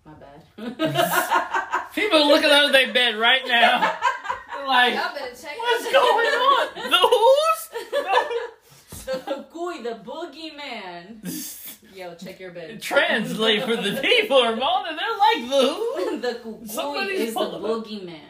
My 0.08 0.14
bad. 0.14 1.84
People 1.94 2.18
are 2.18 2.26
looking 2.26 2.50
under 2.50 2.72
their 2.72 2.92
bed 2.92 3.16
right 3.16 3.46
now. 3.46 3.96
Like, 4.66 4.94
Y'all 4.94 5.14
better 5.14 5.34
check 5.34 5.56
what's 5.58 5.92
going 5.92 6.26
on? 6.26 6.68
The 6.90 6.98
who's? 7.10 9.04
the 9.06 9.46
Cucuy, 9.52 9.82
the 9.82 10.00
boogeyman. 10.04 11.94
Yo, 11.94 12.14
check 12.14 12.38
your 12.38 12.50
bed. 12.52 12.80
Translate 12.82 13.62
for 13.64 13.76
the 13.76 13.98
people, 14.02 14.42
Ramona. 14.42 14.96
They're 14.96 15.18
like 15.18 15.50
the 15.50 15.74
who? 15.74 16.20
the 16.20 16.34
Cucuy 16.44 16.68
Somebody's 16.68 17.20
is 17.20 17.34
the 17.34 17.40
pulling 17.40 17.54
up. 17.54 17.86
boogeyman. 17.86 18.20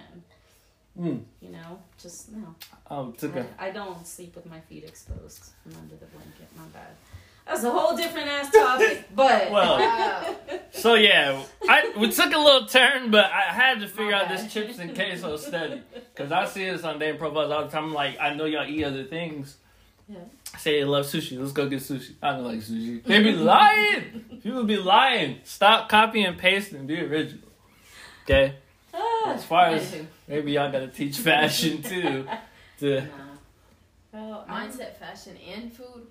Mm. 1.01 1.23
You 1.41 1.51
know, 1.51 1.79
just 2.01 2.33
no. 2.33 2.55
Oh, 2.91 3.11
took 3.13 3.37
a. 3.37 3.47
I, 3.59 3.69
I 3.69 3.71
don't 3.71 4.07
sleep 4.07 4.35
with 4.35 4.47
my 4.47 4.61
feet 4.61 4.85
exposed 4.85 5.51
from 5.63 5.75
under 5.81 5.95
the 5.97 6.07
blanket. 6.07 6.49
My 6.57 6.65
bad. 6.73 6.95
That's 7.49 7.65
a 7.65 7.71
whole 7.71 7.97
different 7.97 8.29
ass 8.29 8.51
topic, 8.53 9.05
but 9.15 9.51
Well, 9.51 9.79
Wow. 9.79 10.37
So 10.71 10.95
yeah, 10.95 11.43
I 11.69 11.93
we 11.97 12.11
took 12.13 12.33
a 12.33 12.39
little 12.39 12.67
turn, 12.67 13.11
but 13.11 13.25
I 13.33 13.53
had 13.53 13.81
to 13.81 13.89
figure 13.89 14.13
My 14.13 14.23
out 14.23 14.29
bad. 14.29 14.39
this 14.39 14.53
chips 14.53 14.79
and 14.79 14.95
queso 14.95 15.37
study 15.37 15.83
because 16.15 16.31
I 16.41 16.45
see 16.47 16.69
this 16.69 16.85
on 16.85 16.99
dating 16.99 17.19
profiles 17.19 17.51
all 17.51 17.65
the 17.65 17.71
time. 17.71 17.85
I'm 17.87 17.95
like, 17.95 18.19
I 18.21 18.35
know 18.35 18.45
y'all 18.45 18.67
eat 18.69 18.85
other 18.85 19.05
things. 19.05 19.57
Yeah. 20.09 20.19
Say 20.59 20.79
they 20.79 20.85
love 20.85 21.05
sushi. 21.07 21.39
Let's 21.39 21.53
go 21.53 21.69
get 21.69 21.81
sushi. 21.81 22.13
I 22.23 22.33
don't 22.33 22.45
like 22.45 22.61
sushi. 22.61 23.03
They 23.03 23.23
be 23.23 23.33
lying. 23.33 24.25
People 24.43 24.65
be 24.65 24.77
lying. 24.77 25.39
Stop 25.45 25.89
copy 25.89 26.23
and 26.23 26.37
paste 26.39 26.73
and 26.73 26.87
be 26.87 27.01
original. 27.01 27.49
Okay. 28.25 28.55
Ah, 28.95 29.33
As 29.35 29.45
far 29.45 29.67
as- 29.69 29.97
Maybe 30.29 30.53
y'all 30.53 30.71
gotta 30.71 30.89
teach 30.89 31.19
fashion 31.19 31.83
too. 31.83 32.27
To 32.81 33.01
Nah. 33.01 33.07
Well, 34.13 34.47
Mindset, 34.49 34.97
fashion, 34.99 35.37
and 35.55 35.73
food. 35.73 36.07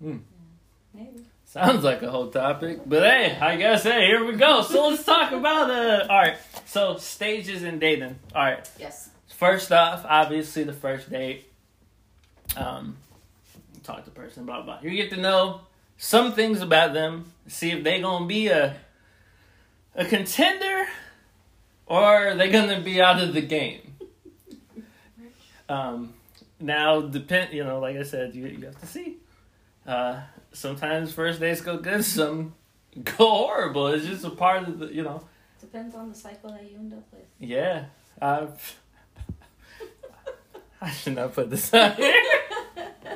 Maybe. 0.00 1.24
sounds 1.44 1.84
like 1.84 2.02
a 2.02 2.10
whole 2.10 2.28
topic, 2.30 2.80
but 2.86 3.02
hey, 3.02 3.36
I 3.40 3.56
guess 3.56 3.82
hey, 3.84 4.06
here 4.06 4.24
we 4.24 4.36
go. 4.36 4.62
So 4.62 4.88
let's 4.88 5.04
talk 5.04 5.32
about 5.32 5.70
uh. 5.70 6.06
All 6.08 6.18
right. 6.18 6.36
So 6.66 6.96
stages 6.96 7.62
in 7.62 7.78
dating. 7.78 8.18
All 8.34 8.44
right. 8.44 8.68
Yes. 8.78 9.10
First 9.28 9.72
off, 9.72 10.04
obviously 10.08 10.64
the 10.64 10.72
first 10.72 11.10
date. 11.10 11.50
Um, 12.56 12.96
talk 13.82 14.04
to 14.04 14.10
the 14.10 14.10
person, 14.10 14.46
blah 14.46 14.62
blah. 14.62 14.78
You 14.82 14.90
get 14.90 15.10
to 15.10 15.16
know 15.16 15.60
some 15.98 16.32
things 16.32 16.60
about 16.60 16.94
them. 16.94 17.32
See 17.48 17.70
if 17.70 17.84
they 17.84 18.00
gonna 18.00 18.26
be 18.26 18.48
a 18.48 18.76
a 19.94 20.04
contender 20.04 20.86
or 21.86 22.34
they 22.34 22.50
gonna 22.50 22.80
be 22.80 23.00
out 23.00 23.20
of 23.22 23.32
the 23.34 23.42
game. 23.42 23.80
Um, 25.68 26.14
now 26.60 27.00
depend. 27.00 27.52
You 27.52 27.64
know, 27.64 27.80
like 27.80 27.96
I 27.96 28.04
said, 28.04 28.36
you 28.36 28.46
you 28.46 28.66
have 28.66 28.78
to 28.78 28.86
see. 28.86 29.16
Uh, 29.86 30.20
sometimes 30.52 31.12
first 31.12 31.40
dates 31.40 31.60
go 31.60 31.78
good, 31.78 32.04
some 32.04 32.54
go 33.04 33.14
horrible. 33.14 33.88
It's 33.88 34.06
just 34.06 34.24
a 34.24 34.30
part 34.30 34.68
of 34.68 34.78
the 34.78 34.86
you 34.86 35.02
know. 35.02 35.22
Depends 35.60 35.94
on 35.94 36.08
the 36.08 36.14
cycle 36.14 36.50
that 36.50 36.70
you 36.70 36.78
end 36.78 36.92
up 36.92 37.04
with. 37.12 37.24
Yeah. 37.38 37.86
Uh, 38.20 38.46
I 40.80 40.90
should 40.90 41.14
not 41.14 41.32
put 41.32 41.50
this 41.50 41.72
on 41.72 41.92
here. 41.92 42.14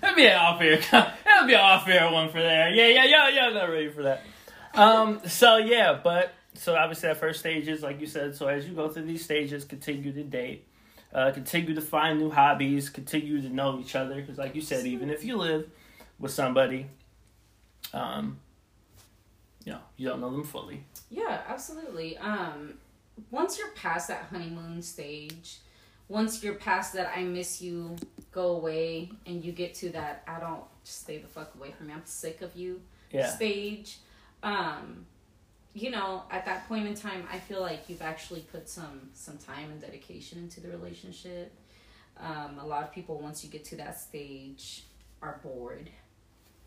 That'd 0.00 0.16
be 0.16 0.26
an 0.26 0.36
off 0.36 0.60
air. 0.60 0.78
That'd 0.90 1.46
be 1.46 1.54
an 1.54 1.60
off 1.60 1.86
air 1.86 2.10
one 2.10 2.30
for 2.30 2.40
there. 2.40 2.70
Yeah, 2.70 2.86
yeah, 2.86 3.04
yeah, 3.04 3.28
yeah. 3.28 3.50
Not 3.50 3.70
ready 3.70 3.90
for 3.90 4.04
that. 4.04 4.22
Um. 4.74 5.20
So 5.26 5.56
yeah, 5.58 6.00
but 6.02 6.32
so 6.54 6.74
obviously 6.74 7.08
that 7.08 7.18
first 7.18 7.40
stage 7.40 7.68
is 7.68 7.82
like 7.82 8.00
you 8.00 8.06
said. 8.06 8.34
So 8.34 8.46
as 8.46 8.66
you 8.66 8.74
go 8.74 8.88
through 8.88 9.04
these 9.04 9.24
stages, 9.24 9.64
continue 9.64 10.12
to 10.12 10.22
date, 10.22 10.66
uh, 11.12 11.32
continue 11.32 11.74
to 11.74 11.80
find 11.80 12.18
new 12.18 12.30
hobbies, 12.30 12.88
continue 12.88 13.42
to 13.42 13.48
know 13.48 13.78
each 13.78 13.94
other. 13.94 14.14
Because 14.16 14.38
like 14.38 14.54
you 14.54 14.62
said, 14.62 14.86
even 14.86 15.10
if 15.10 15.24
you 15.24 15.36
live 15.36 15.68
with 16.20 16.30
somebody, 16.32 16.86
um, 17.92 18.38
you 19.64 19.72
know, 19.72 19.80
you 19.96 20.08
don't 20.08 20.20
know 20.20 20.30
them 20.30 20.44
fully. 20.44 20.84
Yeah, 21.10 21.40
absolutely. 21.48 22.16
Um, 22.18 22.74
once 23.30 23.58
you're 23.58 23.70
past 23.72 24.08
that 24.08 24.26
honeymoon 24.30 24.82
stage, 24.82 25.58
once 26.08 26.42
you're 26.42 26.54
past 26.54 26.92
that 26.94 27.12
I 27.16 27.22
miss 27.24 27.60
you, 27.60 27.96
go 28.32 28.56
away, 28.56 29.10
and 29.26 29.44
you 29.44 29.52
get 29.52 29.74
to 29.76 29.90
that 29.90 30.22
I 30.28 30.38
don't 30.40 30.62
just 30.84 31.00
stay 31.02 31.18
the 31.18 31.28
fuck 31.28 31.54
away 31.56 31.72
from 31.72 31.88
me, 31.88 31.94
I'm 31.94 32.02
sick 32.04 32.42
of 32.42 32.54
you 32.54 32.80
Yeah. 33.12 33.28
stage, 33.28 33.98
um, 34.42 35.06
you 35.72 35.90
know, 35.90 36.24
at 36.30 36.44
that 36.46 36.66
point 36.68 36.86
in 36.86 36.94
time, 36.94 37.26
I 37.32 37.38
feel 37.38 37.60
like 37.60 37.88
you've 37.88 38.02
actually 38.02 38.40
put 38.40 38.68
some 38.68 39.10
some 39.14 39.38
time 39.38 39.70
and 39.70 39.80
dedication 39.80 40.38
into 40.38 40.60
the 40.60 40.68
relationship. 40.68 41.52
Um, 42.18 42.58
a 42.58 42.66
lot 42.66 42.82
of 42.82 42.92
people, 42.92 43.18
once 43.20 43.44
you 43.44 43.50
get 43.50 43.64
to 43.66 43.76
that 43.76 43.98
stage, 44.00 44.84
are 45.22 45.38
bored. 45.44 45.88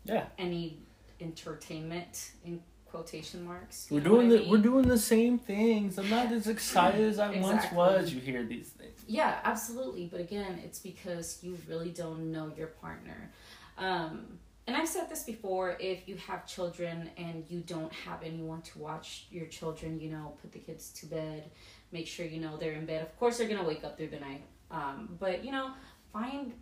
Yeah. 0.04 0.26
Need 0.38 0.78
entertainment 1.20 2.32
in 2.44 2.60
quotation 2.86 3.44
marks. 3.44 3.88
We're 3.90 4.00
doing 4.00 4.28
what 4.28 4.40
I 4.40 4.44
the 4.44 4.50
we're 4.50 4.58
doing 4.58 4.86
the 4.86 4.98
same 4.98 5.38
things. 5.38 5.98
I'm 5.98 6.08
not 6.08 6.30
as 6.30 6.46
excited 6.46 7.00
as 7.00 7.18
I 7.18 7.40
once 7.40 7.64
was. 7.72 8.12
You 8.12 8.20
hear 8.20 8.44
these 8.44 8.68
things. 8.68 9.00
Yeah, 9.08 9.40
absolutely. 9.44 10.06
But 10.06 10.20
again, 10.20 10.60
it's 10.64 10.78
because 10.78 11.38
you 11.42 11.58
really 11.68 11.90
don't 11.90 12.30
know 12.30 12.52
your 12.56 12.68
partner. 12.68 13.32
Um, 13.78 14.38
and 14.66 14.76
I've 14.76 14.88
said 14.88 15.10
this 15.10 15.24
before 15.24 15.76
if 15.78 16.08
you 16.08 16.16
have 16.16 16.46
children 16.46 17.10
and 17.18 17.44
you 17.48 17.60
don't 17.60 17.92
have 17.92 18.22
anyone 18.22 18.62
to 18.62 18.78
watch 18.78 19.26
your 19.30 19.46
children, 19.46 20.00
you 20.00 20.10
know, 20.10 20.34
put 20.40 20.52
the 20.52 20.58
kids 20.58 20.90
to 21.00 21.06
bed, 21.06 21.50
make 21.92 22.06
sure 22.06 22.24
you 22.24 22.40
know 22.40 22.56
they're 22.56 22.72
in 22.72 22.86
bed. 22.86 23.02
Of 23.02 23.18
course, 23.18 23.36
they're 23.36 23.48
going 23.48 23.60
to 23.60 23.66
wake 23.66 23.84
up 23.84 23.98
through 23.98 24.08
the 24.08 24.20
night. 24.20 24.44
Um, 24.70 25.16
but, 25.20 25.44
you 25.44 25.52
know, 25.52 25.72
find 26.12 26.52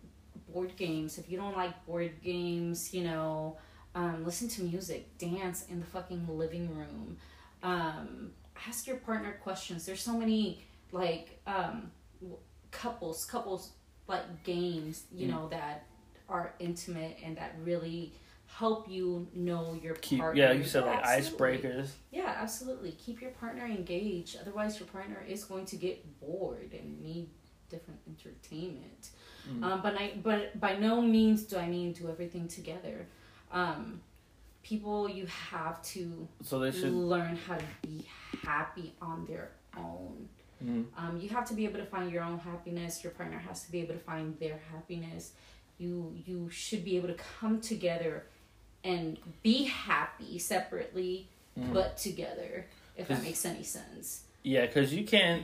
board 0.53 0.75
games. 0.77 1.17
If 1.17 1.29
you 1.29 1.37
don't 1.37 1.55
like 1.57 1.85
board 1.85 2.11
games, 2.23 2.93
you 2.93 3.03
know, 3.03 3.57
um, 3.95 4.23
listen 4.25 4.47
to 4.49 4.63
music, 4.63 5.17
dance 5.17 5.65
in 5.69 5.79
the 5.79 5.85
fucking 5.85 6.27
living 6.29 6.75
room. 6.77 7.17
Um, 7.63 8.31
ask 8.67 8.87
your 8.87 8.97
partner 8.97 9.33
questions. 9.43 9.85
There's 9.85 10.01
so 10.01 10.13
many, 10.17 10.63
like, 10.91 11.39
um, 11.47 11.91
couples 12.71 13.25
couples 13.25 13.71
like 14.07 14.43
games 14.43 15.03
you 15.11 15.27
Mm. 15.27 15.31
know 15.31 15.47
that 15.49 15.85
are 16.27 16.53
intimate 16.59 17.17
and 17.23 17.37
that 17.37 17.55
really 17.63 18.13
help 18.47 18.89
you 18.89 19.27
know 19.33 19.73
your 19.81 19.95
Keep 19.95 20.19
partner 20.19 20.41
yeah, 20.41 20.51
you 20.51 20.63
said 20.63 20.85
like 20.85 20.99
absolutely. 21.03 21.57
icebreakers. 21.59 21.89
yeah 22.11 22.35
absolutely 22.39 22.91
keep 22.93 23.21
your 23.21 23.31
partner 23.31 23.65
engaged 23.65 24.37
otherwise 24.41 24.79
your 24.79 24.87
partner 24.87 25.23
is 25.27 25.43
going 25.43 25.65
to 25.65 25.75
get 25.75 26.19
bored 26.19 26.71
and 26.73 26.99
need 27.01 27.29
different 27.73 27.99
entertainment 28.13 29.03
Mm. 29.49 29.61
um, 29.65 29.77
but 29.85 29.93
I 30.03 30.05
but 30.29 30.41
by 30.65 30.73
no 30.87 30.93
means 31.15 31.39
do 31.49 31.55
I 31.65 31.67
mean 31.75 31.87
do 31.99 32.03
everything 32.13 32.45
together 32.57 32.97
um, 33.59 33.99
people 34.69 34.99
you 35.17 35.25
have 35.51 35.75
to 35.93 36.03
So 36.49 36.53
they 36.63 36.71
should. 36.71 36.93
learn 37.13 37.35
how 37.45 37.57
to 37.57 37.69
be 37.85 37.97
happy 38.49 38.87
on 39.09 39.17
their 39.29 39.47
own 39.87 40.29
Mm. 40.63 40.85
um, 41.01 41.13
you 41.21 41.27
have 41.35 41.45
to 41.51 41.55
be 41.59 41.63
able 41.69 41.79
to 41.85 41.89
find 41.95 42.07
your 42.15 42.23
own 42.29 42.39
happiness. 42.51 43.03
Your 43.03 43.11
partner 43.19 43.39
has 43.49 43.57
to 43.65 43.69
be 43.75 43.79
able 43.83 43.95
to 43.99 44.03
find 44.11 44.27
their 44.43 44.59
happiness. 44.73 45.23
You 45.83 45.93
you 46.27 46.37
should 46.61 46.83
be 46.89 46.93
able 46.99 47.09
to 47.15 47.19
come 47.39 47.55
together 47.73 48.13
and 48.91 49.05
be 49.49 49.57
happy 49.89 50.33
separately, 50.53 51.13
Mhm. 51.59 51.73
but 51.77 51.89
together. 52.07 52.53
If 52.95 53.05
that 53.09 53.21
makes 53.27 53.43
any 53.53 53.65
sense. 53.77 54.05
Yeah, 54.53 54.65
because 54.67 54.89
you 54.97 55.03
can't. 55.15 55.43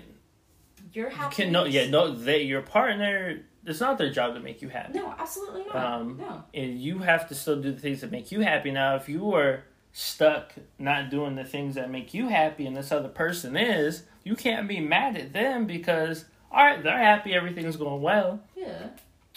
Your 0.94 1.10
You 1.10 1.18
can 1.32 1.52
no. 1.52 1.66
Yeah, 1.66 1.90
no. 1.90 2.14
They 2.14 2.44
your 2.44 2.62
partner. 2.62 3.42
It's 3.66 3.80
not 3.82 3.98
their 3.98 4.10
job 4.12 4.34
to 4.36 4.40
make 4.40 4.62
you 4.62 4.70
happy. 4.70 4.98
No, 4.98 5.14
absolutely 5.18 5.64
not. 5.66 5.76
Um, 5.76 6.18
no. 6.18 6.44
and 6.54 6.80
you 6.80 7.00
have 7.00 7.28
to 7.30 7.36
still 7.36 7.62
do 7.62 7.72
the 7.72 7.80
things 7.80 8.02
that 8.02 8.12
make 8.12 8.32
you 8.32 8.40
happy. 8.42 8.72
Now, 8.72 8.96
if 8.96 9.10
you 9.10 9.34
are 9.36 9.64
stuck 9.92 10.54
not 10.80 11.10
doing 11.10 11.36
the 11.36 11.44
things 11.44 11.76
that 11.76 11.92
make 11.92 12.14
you 12.14 12.30
happy, 12.30 12.66
and 12.66 12.76
this 12.76 12.92
other 12.92 13.10
person 13.10 13.58
is, 13.58 14.04
you 14.24 14.36
can't 14.36 14.68
be 14.68 14.80
mad 14.80 15.18
at 15.18 15.34
them 15.34 15.68
because 15.68 16.26
all 16.52 16.66
right, 16.66 16.82
they're 16.82 16.98
happy, 16.98 17.34
everything's 17.34 17.76
going 17.78 18.02
well. 18.02 18.40
Yeah. 18.56 18.88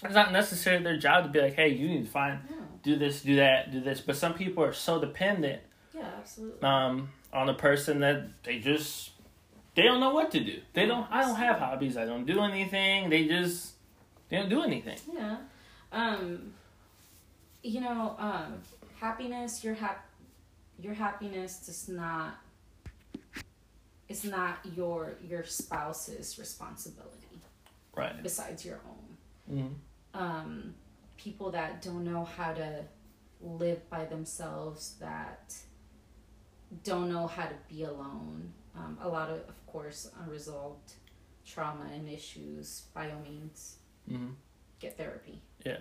It's 0.03 0.15
not 0.15 0.33
necessarily 0.33 0.83
their 0.83 0.97
job 0.97 1.25
to 1.25 1.31
be 1.31 1.41
like, 1.41 1.55
hey, 1.55 1.69
you 1.69 1.87
need 1.89 2.07
to 2.07 2.11
find 2.11 2.41
No. 2.51 2.57
do 2.83 2.97
this, 2.97 3.23
do 3.23 3.37
that, 3.37 3.71
do 3.71 3.81
this. 3.81 4.01
But 4.01 4.17
some 4.17 4.35
people 4.35 4.65
are 4.65 4.73
so 4.73 4.99
dependent 5.01 5.61
Yeah, 5.95 6.07
absolutely. 6.19 6.63
um, 6.63 7.11
on 7.33 7.49
a 7.49 7.55
person 7.55 8.01
that 8.01 8.43
they 8.45 8.59
just 8.61 9.12
they 9.75 9.83
don't 9.83 10.01
know 10.01 10.13
what 10.15 10.31
to 10.33 10.41
do. 10.41 10.61
They 10.75 10.87
don't. 10.87 11.07
I 11.11 11.23
don't 11.23 11.37
have 11.37 11.59
hobbies. 11.59 11.97
I 11.97 12.05
don't 12.05 12.27
do 12.27 12.41
anything. 12.41 13.09
They 13.11 13.27
just 13.27 13.73
they 14.29 14.37
don't 14.37 14.49
do 14.51 14.63
anything. 14.63 14.99
Yeah. 15.13 15.37
Um 15.93 16.53
you 17.63 17.81
know, 17.81 18.17
um 18.19 18.61
happiness, 19.01 19.63
your 19.65 19.75
hap 19.75 20.07
your 20.81 20.95
happiness 20.95 21.59
does 21.67 21.89
not 21.89 22.35
it's 24.09 24.25
not 24.25 24.59
your 24.77 25.15
your 25.27 25.45
spouse's 25.45 26.39
responsibility 26.39 27.41
Right. 27.97 28.23
besides 28.23 28.65
your 28.65 28.81
own. 28.89 29.17
Mhm. 29.57 29.75
Um 30.21 30.75
people 31.17 31.51
that 31.53 31.81
don't 31.83 32.05
know 32.05 32.25
how 32.25 32.53
to 32.53 32.85
live 33.41 33.89
by 33.91 34.05
themselves 34.05 34.97
that 35.01 35.55
don't 36.85 37.13
know 37.13 37.27
how 37.27 37.45
to 37.45 37.55
be 37.69 37.85
alone. 37.85 38.53
Um, 38.77 38.99
a 39.03 39.09
lot 39.09 39.29
of, 39.29 39.37
of 39.49 39.67
course, 39.67 40.11
unresolved 40.25 40.95
trauma 41.47 41.87
and 41.95 42.09
issues. 42.09 42.85
By 42.95 43.11
all 43.11 43.21
means, 43.21 43.77
Mhm. 44.11 44.35
get 44.81 44.97
therapy. 44.97 45.41
Yeah, 45.65 45.79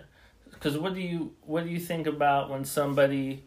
because 0.50 0.76
what 0.76 0.94
do 0.94 1.00
you 1.00 1.34
what 1.42 1.64
do 1.64 1.70
you 1.70 1.80
think 1.80 2.06
about 2.06 2.50
when 2.50 2.64
somebody 2.64 3.44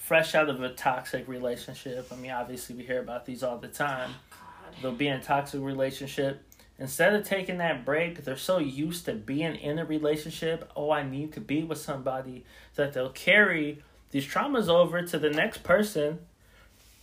fresh 0.00 0.34
out 0.34 0.48
of 0.48 0.62
a 0.62 0.70
toxic 0.70 1.28
relationship. 1.28 2.08
I 2.10 2.16
mean, 2.16 2.30
obviously 2.30 2.74
we 2.74 2.84
hear 2.84 3.00
about 3.00 3.26
these 3.26 3.42
all 3.42 3.58
the 3.58 3.68
time. 3.68 4.10
God. 4.30 4.74
They'll 4.82 4.92
be 4.92 5.08
in 5.08 5.18
a 5.18 5.22
toxic 5.22 5.60
relationship. 5.60 6.42
Instead 6.78 7.14
of 7.14 7.24
taking 7.24 7.58
that 7.58 7.84
break, 7.84 8.24
they're 8.24 8.36
so 8.36 8.56
used 8.58 9.04
to 9.04 9.12
being 9.12 9.54
in 9.56 9.78
a 9.78 9.84
relationship. 9.84 10.70
Oh, 10.74 10.90
I 10.90 11.02
need 11.02 11.34
to 11.34 11.40
be 11.40 11.62
with 11.62 11.78
somebody 11.78 12.46
that 12.76 12.94
they'll 12.94 13.10
carry 13.10 13.82
these 14.10 14.26
traumas 14.26 14.68
over 14.68 15.02
to 15.02 15.18
the 15.18 15.28
next 15.28 15.62
person, 15.62 16.20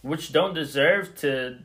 which 0.02 0.34
don't 0.34 0.56
deserve 0.56 1.16
to 1.20 1.60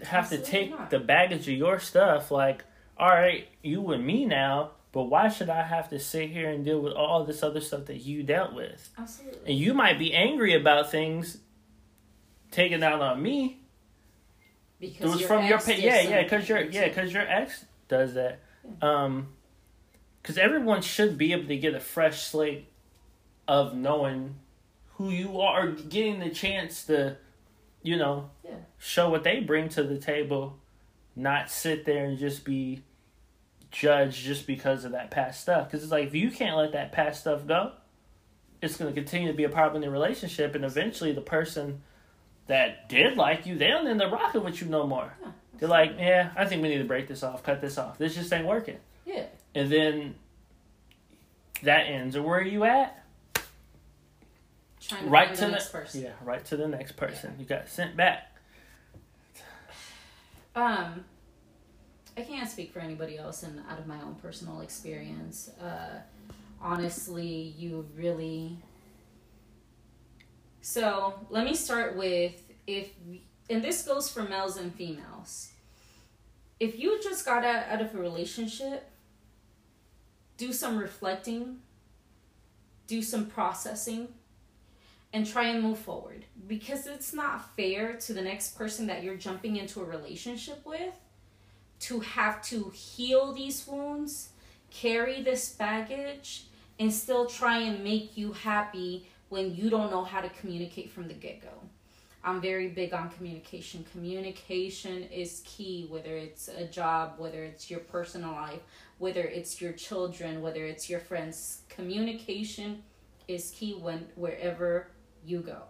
have 0.00 0.24
Absolutely 0.24 0.44
to 0.44 0.50
take 0.50 0.70
not. 0.70 0.90
the 0.90 0.98
baggage 0.98 1.48
of 1.48 1.54
your 1.54 1.78
stuff. 1.78 2.30
Like, 2.30 2.64
all 2.98 3.08
right, 3.08 3.48
you 3.62 3.90
and 3.92 4.04
me 4.06 4.24
now, 4.24 4.72
but 4.92 5.04
why 5.04 5.28
should 5.28 5.50
I 5.50 5.62
have 5.62 5.90
to 5.90 5.98
sit 5.98 6.30
here 6.30 6.50
and 6.50 6.64
deal 6.64 6.80
with 6.80 6.92
all 6.92 7.24
this 7.24 7.42
other 7.42 7.60
stuff 7.60 7.86
that 7.86 7.98
you 7.98 8.22
dealt 8.22 8.54
with? 8.54 8.90
Absolutely. 8.98 9.50
And 9.50 9.58
you 9.58 9.74
might 9.74 9.98
be 9.98 10.12
angry 10.14 10.54
about 10.54 10.90
things 10.90 11.38
taken 12.50 12.82
out 12.82 13.00
on 13.00 13.22
me. 13.22 13.60
Because 14.78 15.00
It 15.00 15.08
was 15.08 15.20
your 15.20 15.28
from 15.28 15.46
your 15.46 15.58
pa- 15.58 15.70
yeah, 15.72 16.00
yeah, 16.02 16.22
because 16.22 16.48
your 16.48 16.60
yeah, 16.60 16.88
because 16.88 17.12
your 17.12 17.22
ex 17.26 17.64
does 17.88 18.14
that. 18.14 18.40
Um, 18.82 19.28
because 20.20 20.36
everyone 20.38 20.82
should 20.82 21.16
be 21.16 21.32
able 21.32 21.46
to 21.46 21.56
get 21.56 21.74
a 21.74 21.80
fresh 21.80 22.22
slate 22.24 22.68
of 23.46 23.74
knowing 23.76 24.34
who 24.94 25.10
you 25.10 25.40
are, 25.40 25.68
getting 25.68 26.18
the 26.18 26.30
chance 26.30 26.84
to, 26.86 27.16
you 27.86 27.96
know, 27.96 28.30
Yeah. 28.44 28.56
show 28.78 29.08
what 29.10 29.22
they 29.24 29.40
bring 29.40 29.68
to 29.70 29.82
the 29.82 29.98
table, 29.98 30.58
not 31.14 31.50
sit 31.50 31.84
there 31.84 32.04
and 32.04 32.18
just 32.18 32.44
be 32.44 32.82
judged 33.70 34.24
just 34.24 34.46
because 34.46 34.84
of 34.84 34.92
that 34.92 35.10
past 35.10 35.40
stuff. 35.40 35.68
Because 35.68 35.82
it's 35.82 35.92
like 35.92 36.06
if 36.08 36.14
you 36.14 36.30
can't 36.30 36.56
let 36.56 36.72
that 36.72 36.92
past 36.92 37.20
stuff 37.20 37.46
go, 37.46 37.72
it's 38.60 38.76
going 38.76 38.92
to 38.92 39.00
continue 39.00 39.28
to 39.28 39.36
be 39.36 39.44
a 39.44 39.48
problem 39.48 39.82
in 39.82 39.88
the 39.88 39.92
relationship, 39.92 40.54
and 40.54 40.64
eventually 40.64 41.12
the 41.12 41.20
person 41.20 41.82
that 42.46 42.88
did 42.88 43.16
like 43.16 43.46
you, 43.46 43.56
they 43.56 43.68
don't 43.68 43.86
end 43.86 44.00
up 44.02 44.10
rocking 44.12 44.42
with 44.44 44.60
you 44.60 44.66
no 44.68 44.86
more. 44.86 45.12
Yeah, 45.22 45.30
They're 45.58 45.68
like, 45.68 45.92
yeah, 45.98 46.30
I 46.36 46.46
think 46.46 46.62
we 46.62 46.68
need 46.68 46.78
to 46.78 46.84
break 46.84 47.06
this 47.08 47.22
off, 47.22 47.42
cut 47.42 47.60
this 47.60 47.76
off. 47.78 47.98
This 47.98 48.14
just 48.14 48.32
ain't 48.32 48.46
working. 48.46 48.78
Yeah. 49.04 49.26
And 49.54 49.70
then 49.70 50.14
that 51.62 51.82
ends. 51.86 52.16
Or 52.16 52.22
where 52.22 52.38
are 52.38 52.42
you 52.42 52.64
at? 52.64 53.04
Trying 54.88 55.04
to 55.04 55.10
Right 55.10 55.34
to 55.34 55.40
the 55.40 55.46
the 55.46 55.52
next 55.52 55.72
person. 55.72 56.02
Yeah, 56.02 56.12
right 56.24 56.44
to 56.46 56.56
the 56.56 56.68
next 56.68 56.92
person. 56.92 57.34
You 57.38 57.44
got 57.44 57.68
sent 57.68 57.96
back. 57.96 58.36
Um, 60.54 61.04
I 62.16 62.22
can't 62.22 62.48
speak 62.48 62.72
for 62.72 62.78
anybody 62.78 63.18
else, 63.18 63.42
and 63.42 63.60
out 63.68 63.78
of 63.78 63.86
my 63.86 64.00
own 64.00 64.14
personal 64.14 64.62
experience, 64.62 65.50
uh, 65.60 66.00
honestly, 66.60 67.54
you 67.58 67.86
really. 67.94 68.56
So 70.62 71.14
let 71.30 71.44
me 71.44 71.54
start 71.54 71.96
with 71.96 72.42
if, 72.66 72.90
and 73.50 73.62
this 73.62 73.82
goes 73.82 74.08
for 74.08 74.22
males 74.22 74.56
and 74.56 74.74
females. 74.74 75.50
If 76.58 76.78
you 76.78 77.00
just 77.02 77.24
got 77.24 77.44
out, 77.44 77.66
out 77.68 77.82
of 77.82 77.94
a 77.94 77.98
relationship, 77.98 78.88
do 80.38 80.52
some 80.52 80.78
reflecting, 80.78 81.58
do 82.86 83.02
some 83.02 83.26
processing, 83.26 84.08
and 85.16 85.26
try 85.26 85.44
and 85.44 85.62
move 85.62 85.78
forward 85.78 86.26
because 86.46 86.86
it's 86.86 87.14
not 87.14 87.56
fair 87.56 87.94
to 87.94 88.12
the 88.12 88.20
next 88.20 88.50
person 88.50 88.86
that 88.86 89.02
you're 89.02 89.16
jumping 89.16 89.56
into 89.56 89.80
a 89.80 89.84
relationship 89.84 90.60
with 90.66 90.94
to 91.80 92.00
have 92.00 92.42
to 92.42 92.68
heal 92.74 93.32
these 93.32 93.66
wounds, 93.66 94.28
carry 94.70 95.22
this 95.22 95.48
baggage, 95.54 96.44
and 96.78 96.92
still 96.92 97.24
try 97.24 97.60
and 97.60 97.82
make 97.82 98.18
you 98.18 98.34
happy 98.34 99.08
when 99.30 99.54
you 99.54 99.70
don't 99.70 99.90
know 99.90 100.04
how 100.04 100.20
to 100.20 100.28
communicate 100.28 100.90
from 100.90 101.08
the 101.08 101.14
get 101.14 101.40
go. 101.40 101.62
I'm 102.22 102.42
very 102.42 102.68
big 102.68 102.92
on 102.92 103.08
communication. 103.08 103.86
Communication 103.92 105.04
is 105.04 105.42
key, 105.46 105.86
whether 105.88 106.14
it's 106.14 106.48
a 106.48 106.66
job, 106.66 107.14
whether 107.16 107.42
it's 107.42 107.70
your 107.70 107.80
personal 107.80 108.32
life, 108.32 108.60
whether 108.98 109.22
it's 109.22 109.62
your 109.62 109.72
children, 109.72 110.42
whether 110.42 110.66
it's 110.66 110.90
your 110.90 111.00
friends. 111.00 111.62
Communication 111.70 112.82
is 113.28 113.50
key 113.52 113.72
when 113.80 114.08
wherever 114.14 114.88
you 115.26 115.40
go. 115.40 115.62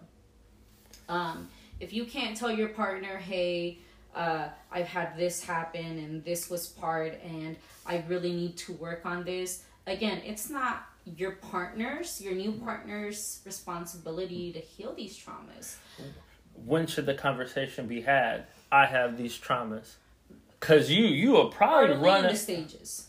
Um, 1.08 1.48
if 1.80 1.92
you 1.92 2.04
can't 2.04 2.36
tell 2.36 2.50
your 2.50 2.68
partner, 2.68 3.16
hey, 3.16 3.78
uh, 4.14 4.48
I've 4.72 4.86
had 4.86 5.16
this 5.16 5.44
happen 5.44 5.98
and 5.98 6.24
this 6.24 6.48
was 6.48 6.66
part, 6.68 7.18
and 7.22 7.56
I 7.84 8.02
really 8.08 8.32
need 8.32 8.56
to 8.58 8.72
work 8.74 9.04
on 9.04 9.24
this. 9.24 9.64
Again, 9.86 10.20
it's 10.24 10.48
not 10.50 10.86
your 11.04 11.32
partner's, 11.32 12.20
your 12.20 12.34
new 12.34 12.52
partner's 12.52 13.40
responsibility 13.44 14.52
to 14.52 14.58
heal 14.58 14.94
these 14.94 15.16
traumas. 15.16 15.76
When 16.64 16.86
should 16.86 17.06
the 17.06 17.14
conversation 17.14 17.86
be 17.86 18.00
had? 18.00 18.46
I 18.72 18.86
have 18.86 19.16
these 19.16 19.38
traumas. 19.38 19.94
Cause 20.58 20.90
you 20.90 21.04
you 21.04 21.32
will 21.32 21.50
probably 21.50 21.94
Early 21.94 22.02
run 22.02 22.24
in 22.24 22.30
the 22.32 22.36
stages. 22.36 23.06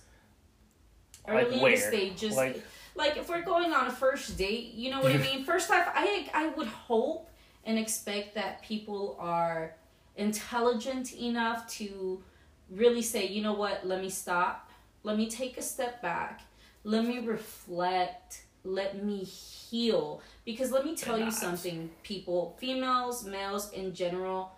Like 1.27 1.47
Early 1.47 1.55
in 1.55 1.61
where? 1.61 1.71
the 1.75 1.81
stages. 1.81 2.35
Like- 2.35 2.61
Like, 2.97 3.15
if 3.15 3.29
we're 3.29 3.43
going 3.43 3.73
on 3.73 3.87
a 3.87 3.91
first 3.91 4.37
date, 4.37 4.73
you 4.73 4.89
know 4.89 5.01
what 5.01 5.11
I 5.11 5.17
mean? 5.17 5.43
First 5.45 5.69
off, 5.69 5.87
I 5.93 6.27
I 6.33 6.47
would 6.47 6.67
hope 6.67 7.29
and 7.63 7.77
expect 7.77 8.33
that 8.35 8.63
people 8.63 9.15
are 9.19 9.75
intelligent 10.15 11.13
enough 11.13 11.67
to 11.77 12.23
really 12.69 13.03
say, 13.03 13.27
you 13.27 13.41
know 13.41 13.53
what, 13.53 13.85
let 13.85 14.01
me 14.01 14.09
stop. 14.09 14.71
Let 15.03 15.15
me 15.17 15.29
take 15.29 15.57
a 15.57 15.61
step 15.61 16.01
back. 16.01 16.41
Let 16.83 17.05
me 17.05 17.19
reflect. 17.19 18.43
Let 18.63 19.03
me 19.03 19.23
heal. 19.23 20.21
Because 20.43 20.71
let 20.71 20.83
me 20.83 20.95
tell 20.95 21.19
you 21.19 21.31
something, 21.31 21.89
people, 22.03 22.57
females, 22.59 23.23
males 23.23 23.71
in 23.71 23.93
general, 23.93 24.53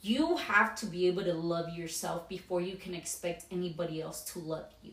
you 0.00 0.36
have 0.36 0.74
to 0.76 0.86
be 0.86 1.08
able 1.08 1.24
to 1.24 1.34
love 1.34 1.70
yourself 1.70 2.28
before 2.28 2.60
you 2.60 2.76
can 2.76 2.94
expect 2.94 3.46
anybody 3.50 4.00
else 4.00 4.22
to 4.32 4.38
love 4.38 4.70
you. 4.82 4.92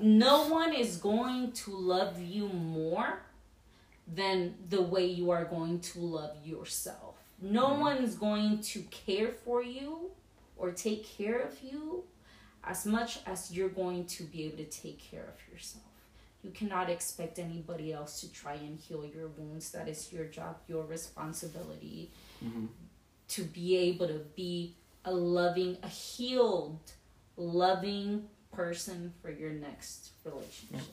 No 0.00 0.48
one 0.48 0.72
is 0.72 0.96
going 0.96 1.52
to 1.52 1.70
love 1.70 2.20
you 2.20 2.48
more 2.48 3.20
than 4.06 4.54
the 4.68 4.82
way 4.82 5.06
you 5.06 5.30
are 5.30 5.44
going 5.44 5.80
to 5.80 6.00
love 6.00 6.36
yourself. 6.44 7.16
No 7.40 7.68
mm-hmm. 7.68 7.80
one's 7.80 8.14
going 8.14 8.60
to 8.60 8.82
care 8.82 9.28
for 9.28 9.62
you 9.62 10.10
or 10.56 10.70
take 10.70 11.06
care 11.06 11.38
of 11.40 11.56
you 11.62 12.04
as 12.62 12.86
much 12.86 13.18
as 13.26 13.52
you're 13.52 13.68
going 13.68 14.06
to 14.06 14.24
be 14.24 14.44
able 14.44 14.58
to 14.58 14.64
take 14.64 14.98
care 14.98 15.24
of 15.24 15.52
yourself. 15.52 15.84
You 16.42 16.50
cannot 16.50 16.90
expect 16.90 17.38
anybody 17.38 17.92
else 17.92 18.20
to 18.20 18.32
try 18.32 18.54
and 18.54 18.78
heal 18.78 19.04
your 19.04 19.28
wounds. 19.28 19.70
That 19.70 19.88
is 19.88 20.12
your 20.12 20.26
job, 20.26 20.56
your 20.68 20.84
responsibility 20.84 22.10
mm-hmm. 22.44 22.66
to 23.28 23.42
be 23.42 23.76
able 23.76 24.08
to 24.08 24.20
be 24.36 24.74
a 25.04 25.12
loving, 25.12 25.78
a 25.82 25.88
healed, 25.88 26.78
loving 27.36 28.28
person 28.54 29.12
for 29.22 29.30
your 29.30 29.50
next 29.50 30.10
relationship. 30.24 30.86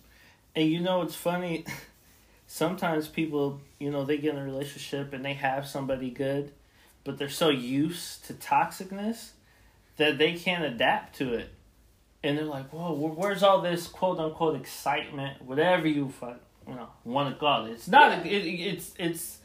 And 0.55 0.69
you 0.69 0.79
know 0.79 1.01
it's 1.01 1.15
funny. 1.15 1.65
Sometimes 2.47 3.07
people, 3.07 3.61
you 3.79 3.89
know, 3.91 4.03
they 4.03 4.17
get 4.17 4.35
in 4.35 4.41
a 4.41 4.43
relationship 4.43 5.13
and 5.13 5.23
they 5.23 5.35
have 5.35 5.65
somebody 5.65 6.09
good, 6.09 6.51
but 7.05 7.17
they're 7.17 7.29
so 7.29 7.49
used 7.49 8.25
to 8.25 8.33
toxicness 8.33 9.29
that 9.97 10.17
they 10.17 10.33
can't 10.33 10.65
adapt 10.65 11.15
to 11.17 11.33
it. 11.33 11.49
And 12.23 12.37
they're 12.37 12.45
like, 12.45 12.71
"Whoa, 12.71 12.93
where's 12.93 13.41
all 13.41 13.61
this 13.61 13.87
quote 13.87 14.19
unquote 14.19 14.59
excitement, 14.59 15.41
whatever 15.41 15.87
you 15.87 16.09
fuck, 16.09 16.39
you 16.67 16.75
know, 16.75 16.89
want 17.03 17.33
to 17.33 17.39
call 17.39 17.65
it? 17.65 17.71
It's 17.71 17.87
not. 17.87 18.25
It, 18.25 18.29
it's 18.29 18.93
it's 18.99 19.39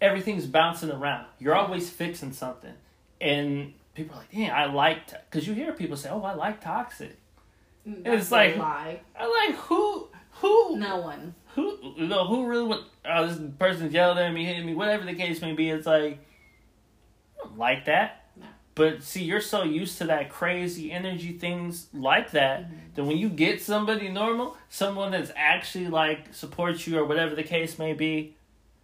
everything's 0.00 0.46
bouncing 0.46 0.90
around. 0.90 1.26
You're 1.38 1.54
always 1.54 1.90
fixing 1.90 2.32
something, 2.32 2.74
and 3.20 3.72
people 3.94 4.14
are 4.14 4.20
like, 4.20 4.30
"Damn, 4.30 4.54
I 4.54 4.66
like," 4.66 5.08
because 5.30 5.48
you 5.48 5.54
hear 5.54 5.72
people 5.72 5.96
say, 5.96 6.10
"Oh, 6.10 6.22
I 6.22 6.34
like 6.34 6.60
toxic." 6.60 7.16
Mm, 7.86 8.04
that's 8.04 8.22
It's 8.24 8.32
like- 8.32 8.56
lie. 8.56 9.00
I'm 9.18 9.30
like, 9.48 9.56
who, 9.60 10.08
who, 10.32 10.76
No 10.76 10.96
one. 10.98 11.34
who 11.54 11.78
you 11.96 12.06
know 12.08 12.26
who 12.26 12.46
really 12.46 12.64
would 12.64 12.80
oh 13.06 13.26
this 13.26 13.40
person's 13.58 13.92
yelling 13.94 14.18
at 14.18 14.32
me 14.34 14.44
hitting 14.44 14.66
me 14.66 14.74
whatever 14.74 15.04
the 15.06 15.14
case 15.14 15.40
may 15.40 15.52
be 15.54 15.70
it's 15.70 15.86
like 15.86 16.18
I 17.34 17.38
don't 17.46 17.56
like 17.56 17.86
that 17.86 18.26
No. 18.38 18.44
but 18.74 19.02
see 19.02 19.22
you're 19.24 19.40
so 19.40 19.62
used 19.62 19.96
to 19.98 20.04
that 20.04 20.28
crazy 20.28 20.92
energy 20.92 21.32
things 21.32 21.86
like 21.94 22.32
that 22.32 22.64
Mm-hmm. 22.64 22.74
that 22.96 23.04
when 23.04 23.16
you 23.16 23.30
get 23.30 23.62
somebody 23.62 24.08
normal 24.10 24.56
someone 24.68 25.12
that's 25.12 25.30
actually 25.34 25.86
like 25.88 26.34
supports 26.34 26.86
you 26.86 26.98
or 26.98 27.04
whatever 27.06 27.34
the 27.34 27.42
case 27.44 27.78
may 27.78 27.94
be 27.94 28.34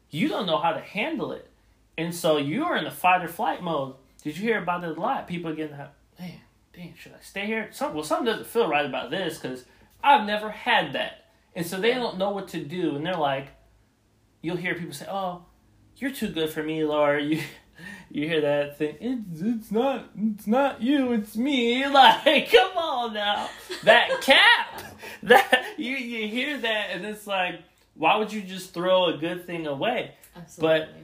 you 0.08 0.28
don't 0.28 0.46
know 0.46 0.58
how 0.58 0.72
to 0.72 0.80
handle 0.80 1.32
it 1.32 1.50
and 1.98 2.14
so 2.14 2.38
you're 2.38 2.76
in 2.76 2.84
the 2.84 2.90
fight 2.90 3.22
or 3.22 3.28
flight 3.28 3.62
mode 3.62 3.94
did 4.22 4.36
you 4.38 4.42
hear 4.44 4.58
about 4.62 4.82
it 4.84 4.96
a 4.96 5.00
lot 5.00 5.28
people 5.28 5.52
getting 5.54 5.76
that 5.76 5.92
man 6.18 6.40
damn 6.74 6.94
should 6.96 7.12
i 7.12 7.22
stay 7.22 7.46
here 7.46 7.68
some, 7.72 7.94
well 7.94 8.04
something 8.04 8.26
doesn't 8.26 8.46
feel 8.46 8.68
right 8.68 8.86
about 8.86 9.10
this 9.10 9.38
because 9.38 9.64
i've 10.02 10.26
never 10.26 10.50
had 10.50 10.92
that 10.92 11.22
and 11.54 11.66
so 11.66 11.78
they 11.80 11.94
don't 11.94 12.18
know 12.18 12.30
what 12.30 12.48
to 12.48 12.62
do, 12.62 12.96
and 12.96 13.04
they're 13.04 13.14
like, 13.14 13.48
you'll 14.40 14.56
hear 14.56 14.74
people 14.74 14.94
say, 14.94 15.06
"Oh, 15.08 15.44
you're 15.96 16.10
too 16.10 16.28
good 16.28 16.50
for 16.50 16.62
me, 16.62 16.84
Laura." 16.84 17.22
You, 18.12 18.20
you 18.20 18.28
hear 18.28 18.42
that 18.42 18.76
thing? 18.78 18.96
It's 19.00 19.40
it's 19.40 19.72
not 19.72 20.10
it's 20.16 20.46
not 20.46 20.82
you, 20.82 21.12
it's 21.12 21.36
me. 21.36 21.84
Like, 21.90 22.52
come 22.52 22.76
on 22.76 23.14
now, 23.14 23.48
that 23.84 24.20
cap, 24.20 24.82
that 25.22 25.64
you 25.78 25.96
you 25.96 26.28
hear 26.28 26.58
that, 26.58 26.90
and 26.92 27.04
it's 27.04 27.26
like, 27.26 27.60
why 27.94 28.16
would 28.16 28.32
you 28.32 28.42
just 28.42 28.74
throw 28.74 29.06
a 29.06 29.16
good 29.16 29.46
thing 29.46 29.66
away? 29.66 30.12
Absolutely. 30.36 30.78
But 30.78 30.94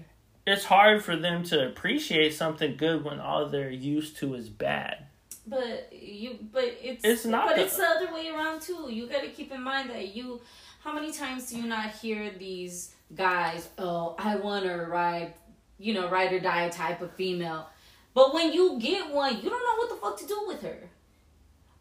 it's 0.47 0.67
hard 0.67 1.03
for 1.03 1.17
them 1.17 1.43
to 1.45 1.67
appreciate 1.67 2.35
something 2.35 2.77
good 2.77 3.03
when 3.03 3.19
all 3.19 3.49
they're 3.49 3.71
used 3.71 4.19
to 4.19 4.35
is 4.35 4.51
bad. 4.51 5.07
But 5.49 5.93
you, 5.93 6.39
but 6.53 6.65
it's 6.83 7.05
It's 7.05 7.25
not 7.25 7.47
But 7.47 7.57
the- 7.57 7.65
it's 7.65 7.77
the 7.77 7.85
other 7.85 8.13
way 8.13 8.29
around 8.29 8.61
too. 8.63 8.89
You 8.91 9.07
got 9.07 9.23
to 9.23 9.29
keep 9.29 9.51
in 9.53 9.63
mind 9.63 9.91
that 9.91 10.15
you. 10.15 10.41
How 10.85 10.93
many 10.93 11.13
times 11.13 11.51
do 11.51 11.57
you 11.59 11.67
not 11.67 11.91
hear 11.91 12.31
these 12.39 12.95
guys? 13.15 13.69
Oh, 13.79 14.15
I 14.19 14.37
want 14.37 14.65
to 14.65 14.75
ride, 14.87 15.35
you 15.79 15.93
know, 15.95 16.09
ride 16.09 16.33
or 16.33 16.41
die 16.41 16.69
type 16.69 17.01
of 17.03 17.13
female. 17.15 17.69
But 18.15 18.33
when 18.35 18.53
you 18.53 18.79
get 18.81 19.11
one, 19.11 19.37
you 19.37 19.51
don't 19.51 19.63
know 19.63 19.77
what 19.77 19.89
the 19.91 19.97
fuck 19.97 20.19
to 20.21 20.27
do 20.27 20.45
with 20.47 20.63
her. 20.63 20.89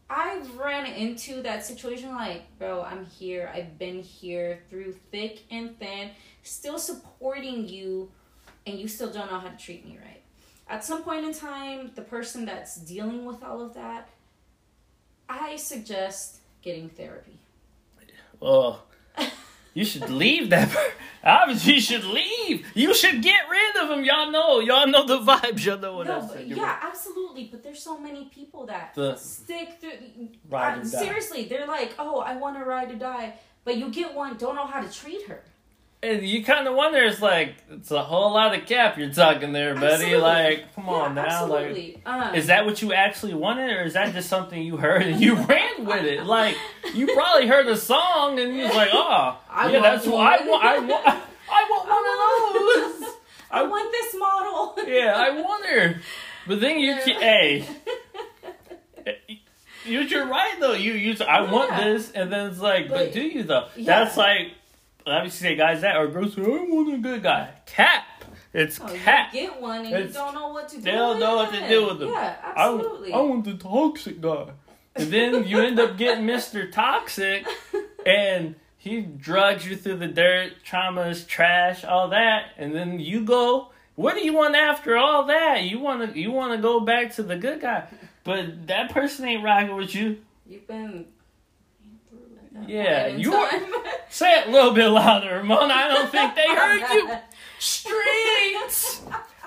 I've 0.10 0.56
ran 0.58 0.86
into 0.86 1.41
that 1.41 1.65
situation 1.65 2.12
like, 2.15 2.43
bro, 2.58 2.82
I'm 2.82 3.06
here. 3.06 3.51
I've 3.53 3.77
been 3.77 4.01
here 4.01 4.60
through 4.69 4.93
thick 5.12 5.41
and 5.51 5.77
thin, 5.80 6.12
still 6.43 6.80
supporting 6.80 7.67
you, 7.67 8.10
and 8.65 8.80
you 8.80 8.88
still 8.88 9.12
don't 9.12 9.30
know 9.32 9.39
how 9.39 9.49
to 9.49 9.58
treat 9.58 9.86
me 9.86 9.97
right. 10.01 10.21
At 10.69 10.84
some 10.84 11.03
point 11.03 11.25
in 11.25 11.34
time, 11.34 11.91
the 11.95 12.01
person 12.01 12.45
that's 12.45 12.75
dealing 12.75 13.25
with 13.25 13.41
all 13.43 13.62
of 13.62 13.73
that, 13.75 14.10
I 15.30 15.56
suggest 15.56 16.38
getting 16.62 16.89
therapy. 16.89 17.39
Oh, 18.41 18.82
you 19.73 19.84
should 19.86 20.10
leave 20.10 20.49
that. 20.51 20.69
Obviously, 21.23 21.75
you 21.75 21.82
should 21.82 22.03
leave. 22.03 22.65
You 22.75 22.93
should 22.93 23.21
get 23.23 23.41
rid 23.49 23.77
of 23.84 23.89
him. 23.97 24.03
Y'all 24.06 24.30
know. 24.32 24.60
Y'all 24.60 24.86
know 24.88 25.06
the 25.06 25.19
vibes. 25.19 25.65
Y'all 25.65 25.77
know 25.80 25.97
what 25.97 26.08
no, 26.08 26.17
I 26.17 26.19
but 26.21 26.32
said. 26.34 26.47
yeah, 26.47 26.80
absolutely. 26.84 27.45
But 27.51 27.63
there's 27.63 27.82
so 27.82 27.97
many 27.97 28.25
people 28.25 28.65
that 28.67 28.93
The- 28.93 29.15
stick 29.15 29.77
through. 29.80 29.91
Ride 30.49 30.77
uh, 30.77 30.82
or 30.82 30.84
die. 30.84 30.89
seriously, 30.89 31.45
they're 31.45 31.65
like, 31.67 31.95
oh, 31.97 32.19
I 32.19 32.36
want 32.36 32.58
to 32.58 32.63
ride 32.65 32.91
or 32.91 32.95
die, 32.95 33.36
but 33.63 33.77
you 33.77 33.89
get 33.89 34.13
one, 34.13 34.38
don't 34.38 34.56
know 34.56 34.67
how 34.67 34.82
to 34.82 34.91
treat 34.91 35.27
her. 35.27 35.43
And 36.03 36.21
you 36.23 36.43
kind 36.43 36.67
of 36.67 36.75
wonder, 36.75 36.99
it's 37.03 37.21
like, 37.23 37.55
it's 37.71 37.89
a 37.89 38.03
whole 38.03 38.31
lot 38.33 38.55
of 38.55 38.67
cap 38.67 38.99
you're 38.99 39.12
talking 39.12 39.51
there, 39.51 39.73
buddy. 39.73 39.86
Absolutely. 39.93 40.19
Like, 40.19 40.75
come 40.75 40.89
on 40.89 41.15
Yeah, 41.15 41.23
now. 41.23 41.45
Like, 41.47 42.01
um, 42.05 42.36
is 42.36 42.47
that 42.47 42.67
what 42.67 42.81
you 42.83 42.93
actually 42.93 43.33
wanted, 43.33 43.71
or 43.71 43.81
is 43.83 43.93
that 43.93 44.13
just 44.13 44.29
something 44.29 44.62
you 44.62 44.77
heard 44.77 45.01
and 45.01 45.19
you 45.19 45.33
ran 45.47 45.86
with 45.86 46.05
it? 46.05 46.23
Like, 46.23 46.55
you 46.93 47.07
probably 47.15 47.47
heard 47.47 47.67
a 47.67 47.75
song 47.75 48.39
and 48.39 48.55
you 48.55 48.63
was 48.65 48.75
like, 48.75 48.89
oh, 48.93 49.38
I 49.49 49.71
yeah, 49.71 49.79
want 49.79 49.83
that's 49.83 50.05
what 50.05 50.19
I 50.41 50.45
want. 50.47 50.63
I 50.63 50.79
want. 50.79 51.07
I 51.49 51.65
want 51.69 51.89
one 52.93 52.93
of 52.93 53.01
those. 53.01 53.13
I 53.51 53.63
want 53.63 53.91
this 53.91 54.15
model. 54.19 54.75
Yeah, 54.88 55.13
I 55.15 55.41
wonder. 55.41 56.01
But 56.45 56.62
then 56.62 56.79
you, 56.79 56.95
hey, 56.95 57.65
you, 59.86 60.01
you're 60.01 60.27
right 60.27 60.55
though. 60.60 60.73
You, 60.73 60.93
you, 60.93 61.15
I 61.27 61.41
want 61.51 61.75
this, 61.75 62.12
and 62.12 62.31
then 62.31 62.47
it's 62.51 62.60
like, 62.60 62.88
but, 62.89 62.97
But- 63.07 63.13
do 63.13 63.21
you 63.21 63.43
though? 63.43 63.67
Yeah. 63.75 64.03
That's 64.03 64.17
like, 64.17 64.51
obviously, 65.08 65.50
say 65.50 65.56
guys 65.56 65.82
that 65.82 65.96
or 65.98 66.08
girls. 66.08 66.36
say, 66.36 66.41
I 66.43 66.48
want 66.48 66.93
a 66.93 66.98
good 66.98 67.24
guy. 67.24 67.50
Cap. 67.65 68.04
It's 68.54 68.80
Oh, 68.82 68.91
you 68.91 69.00
cap. 69.00 69.32
get 69.34 69.62
one 69.62 69.86
and 69.86 69.88
It's- 69.93 70.08
you 70.08 70.13
don't 70.13 70.34
know 70.34 70.50
what 70.50 70.70
to 70.70 70.76
do. 70.78 70.82
they 70.82 70.91
don't 70.91 71.20
know 71.20 71.36
what 71.36 71.52
to 71.54 71.67
do 71.67 71.86
with 71.88 72.00
them. 72.00 72.10
Yeah, 72.10 72.36
I, 72.43 72.50
absolutely. 72.52 73.13
I 73.13 73.17
want 73.17 73.43
the 73.46 73.54
toxic 73.56 74.22
guy. 74.22 74.48
And 74.96 75.12
then 75.12 75.46
you 75.48 75.60
end 75.62 75.80
up 75.80 75.98
getting 75.98 76.26
Mr. 76.28 76.72
Toxic, 76.72 77.46
and 78.06 78.56
he 78.78 79.02
drugs 79.02 79.67
you 79.67 79.76
through 79.76 79.98
the 79.98 80.08
dirt, 80.08 80.54
traumas, 80.65 81.28
trash, 81.28 81.84
all 81.84 82.08
that, 82.10 82.52
and 82.58 82.74
then 82.74 83.00
you 83.00 83.24
go. 83.24 83.70
What 83.96 84.13
do 84.15 84.22
you 84.24 84.34
want 84.34 84.56
after 84.56 84.96
all 84.96 85.26
that? 85.26 85.63
You 85.63 85.80
want 85.80 86.13
to 86.13 86.20
you 86.20 86.32
want 86.32 86.54
to 86.54 86.58
go 86.62 86.80
back 86.80 87.13
to 87.15 87.24
the 87.24 87.36
good 87.36 87.62
guy, 87.62 87.88
but 88.24 88.67
that 88.67 88.91
person 88.91 89.26
ain't 89.28 89.43
rocking 89.43 89.76
with 89.76 89.93
you. 89.96 90.20
You've 90.48 90.67
been 90.67 91.06
Yeah, 92.65 93.08
you 93.08 93.32
Say 94.10 94.32
it 94.39 94.48
a 94.48 94.52
little 94.52 94.72
bit 94.72 94.88
louder, 94.88 95.36
Ramona. 95.38 95.74
I 95.74 95.88
don't 95.89 96.10
think 96.12 96.36
they 96.36 96.48
heard 96.56 96.82
you. 96.93 97.10
Streets, 97.60 99.02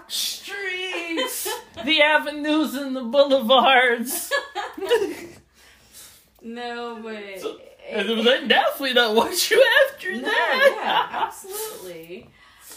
streets, 0.09 1.49
the 1.85 2.03
avenues 2.03 2.75
and 2.75 2.94
the 2.94 3.03
boulevards. 3.03 4.31
no, 6.42 7.01
but 7.03 7.40
So- 7.40 7.59
they 7.92 8.46
definitely 8.46 8.94
don't 8.94 9.16
want 9.16 9.51
you 9.51 9.64
after 9.88 10.12
no, 10.12 10.20
that. 10.23 11.09
yeah, 11.11 11.25
absolutely. 11.27 12.29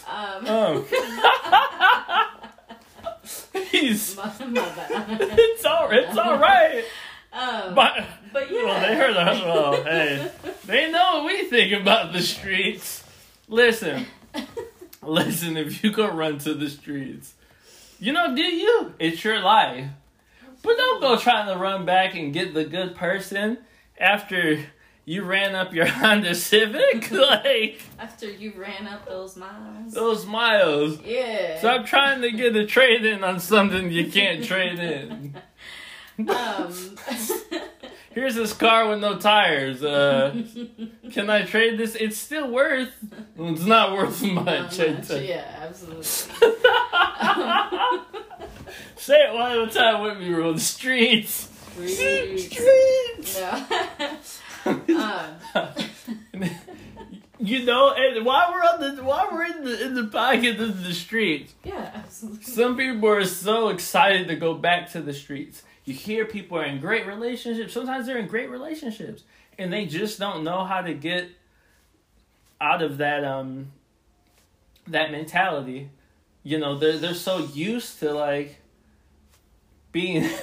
Um, 0.08 0.46
Um. 0.46 0.84
He's. 3.70 4.16
my, 4.16 4.24
my. 4.46 4.66
It's 5.20 5.64
all. 5.64 5.88
It's 5.90 6.16
all 6.18 6.36
right. 6.38 6.84
Um, 7.32 7.74
But 7.74 8.04
but 8.34 8.50
yeah, 8.50 8.64
well, 8.64 8.80
they 8.80 8.96
heard 8.96 9.16
us. 9.16 9.42
Well, 9.42 9.84
hey, 9.84 10.30
they 10.66 10.90
know 10.90 11.22
what 11.22 11.26
we 11.26 11.44
think 11.48 11.72
about 11.72 12.12
the 12.12 12.20
streets. 12.20 13.02
Listen, 13.48 14.06
listen. 15.02 15.56
If 15.56 15.82
you 15.82 15.90
go 15.92 16.08
run 16.10 16.38
to 16.40 16.52
the 16.52 16.68
streets, 16.68 17.32
you 17.98 18.12
know, 18.12 18.34
do 18.36 18.42
you? 18.42 18.92
It's 18.98 19.24
your 19.24 19.40
life. 19.40 19.86
But 20.62 20.76
don't 20.76 21.00
go 21.00 21.16
trying 21.16 21.46
to 21.46 21.58
run 21.58 21.86
back 21.86 22.14
and 22.14 22.32
get 22.32 22.54
the 22.54 22.64
good 22.64 22.96
person 22.96 23.58
after 23.98 24.58
you 25.04 25.22
ran 25.22 25.54
up 25.54 25.74
your 25.74 25.86
Honda 26.00 26.34
Civic. 26.34 27.10
like 27.12 27.82
after 27.98 28.30
you 28.30 28.52
ran 28.56 28.86
up 28.86 29.06
those 29.06 29.36
miles. 29.36 29.92
those 29.92 30.26
miles. 30.26 31.00
Yeah. 31.02 31.58
Stop 31.58 31.86
trying 31.86 32.22
to 32.22 32.32
get 32.32 32.56
a 32.56 32.66
trade 32.66 33.04
in 33.04 33.22
on 33.22 33.40
something 33.40 33.90
you 33.92 34.10
can't 34.10 34.42
trade 34.44 34.78
in. 34.78 35.36
um, 36.28 36.96
Here's 38.14 38.36
this 38.36 38.52
car 38.52 38.88
with 38.88 39.00
no 39.00 39.18
tires. 39.18 39.82
Uh, 39.82 40.44
can 41.10 41.28
I 41.28 41.42
trade 41.42 41.78
this? 41.78 41.96
It's 41.96 42.16
still 42.16 42.48
worth. 42.50 42.92
It's 43.36 43.64
not 43.64 43.92
worth 43.92 44.22
much. 44.22 44.78
I 44.78 44.92
much. 44.92 45.10
Yeah, 45.10 45.44
absolutely. 45.60 46.04
Say 48.96 49.16
it 49.16 49.34
one 49.34 49.52
at 49.52 49.68
a 49.68 49.70
time 49.70 50.02
with 50.02 50.18
me, 50.18 50.32
bro. 50.32 50.52
The 50.52 50.60
streets. 50.60 51.48
Streets. 51.72 52.44
Streets. 52.44 53.40
No. 53.40 53.66
um, 55.54 55.70
you 57.38 57.64
know, 57.64 57.92
and 57.94 58.24
while 58.24 58.52
we're 58.52 58.62
on 58.62 58.96
the 58.96 59.02
while 59.02 59.28
we're 59.32 59.44
in 59.44 59.64
the 59.64 59.84
in 59.86 59.94
the 59.94 60.04
pocket 60.04 60.60
of 60.60 60.84
the 60.84 60.94
streets, 60.94 61.54
yeah, 61.64 61.90
absolutely. 61.94 62.44
some 62.44 62.76
people 62.76 63.08
are 63.08 63.24
so 63.24 63.68
excited 63.68 64.28
to 64.28 64.36
go 64.36 64.54
back 64.54 64.90
to 64.92 65.02
the 65.02 65.12
streets. 65.12 65.62
You 65.84 65.94
hear 65.94 66.24
people 66.24 66.58
are 66.58 66.64
in 66.64 66.80
great 66.80 67.06
relationships. 67.06 67.72
Sometimes 67.72 68.06
they're 68.06 68.18
in 68.18 68.26
great 68.26 68.50
relationships, 68.50 69.24
and 69.58 69.72
they 69.72 69.86
just 69.86 70.18
don't 70.18 70.42
know 70.42 70.64
how 70.64 70.80
to 70.80 70.94
get 70.94 71.28
out 72.60 72.82
of 72.82 72.98
that 72.98 73.24
um 73.24 73.72
that 74.86 75.10
mentality. 75.10 75.90
You 76.42 76.58
know, 76.58 76.78
they're 76.78 76.98
they're 76.98 77.14
so 77.14 77.38
used 77.38 77.98
to 78.00 78.12
like 78.12 78.60
being. 79.92 80.28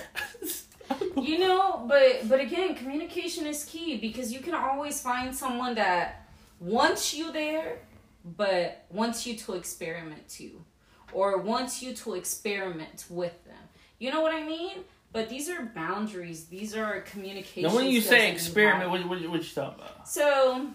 You 1.15 1.39
know, 1.39 1.85
but 1.87 2.27
but 2.27 2.39
again, 2.39 2.75
communication 2.75 3.45
is 3.45 3.63
key 3.63 3.97
because 3.97 4.33
you 4.33 4.39
can 4.39 4.53
always 4.53 5.01
find 5.01 5.33
someone 5.33 5.75
that 5.75 6.27
wants 6.59 7.13
you 7.13 7.31
there, 7.31 7.79
but 8.25 8.85
wants 8.89 9.25
you 9.25 9.35
to 9.37 9.53
experiment 9.53 10.27
too, 10.27 10.63
or 11.13 11.37
wants 11.37 11.81
you 11.81 11.93
to 11.93 12.15
experiment 12.15 13.05
with 13.09 13.43
them. 13.45 13.57
You 13.99 14.11
know 14.11 14.21
what 14.21 14.33
I 14.33 14.43
mean? 14.43 14.79
But 15.13 15.29
these 15.29 15.49
are 15.49 15.61
boundaries. 15.63 16.45
These 16.45 16.75
are 16.75 17.01
communication. 17.01 17.63
now, 17.63 17.75
when 17.75 17.87
you 17.87 18.01
say 18.01 18.31
experiment, 18.31 18.89
what, 18.89 19.07
what, 19.07 19.19
what 19.29 19.43
you 19.43 19.49
talking 19.53 19.81
about? 19.83 20.07
so 20.07 20.67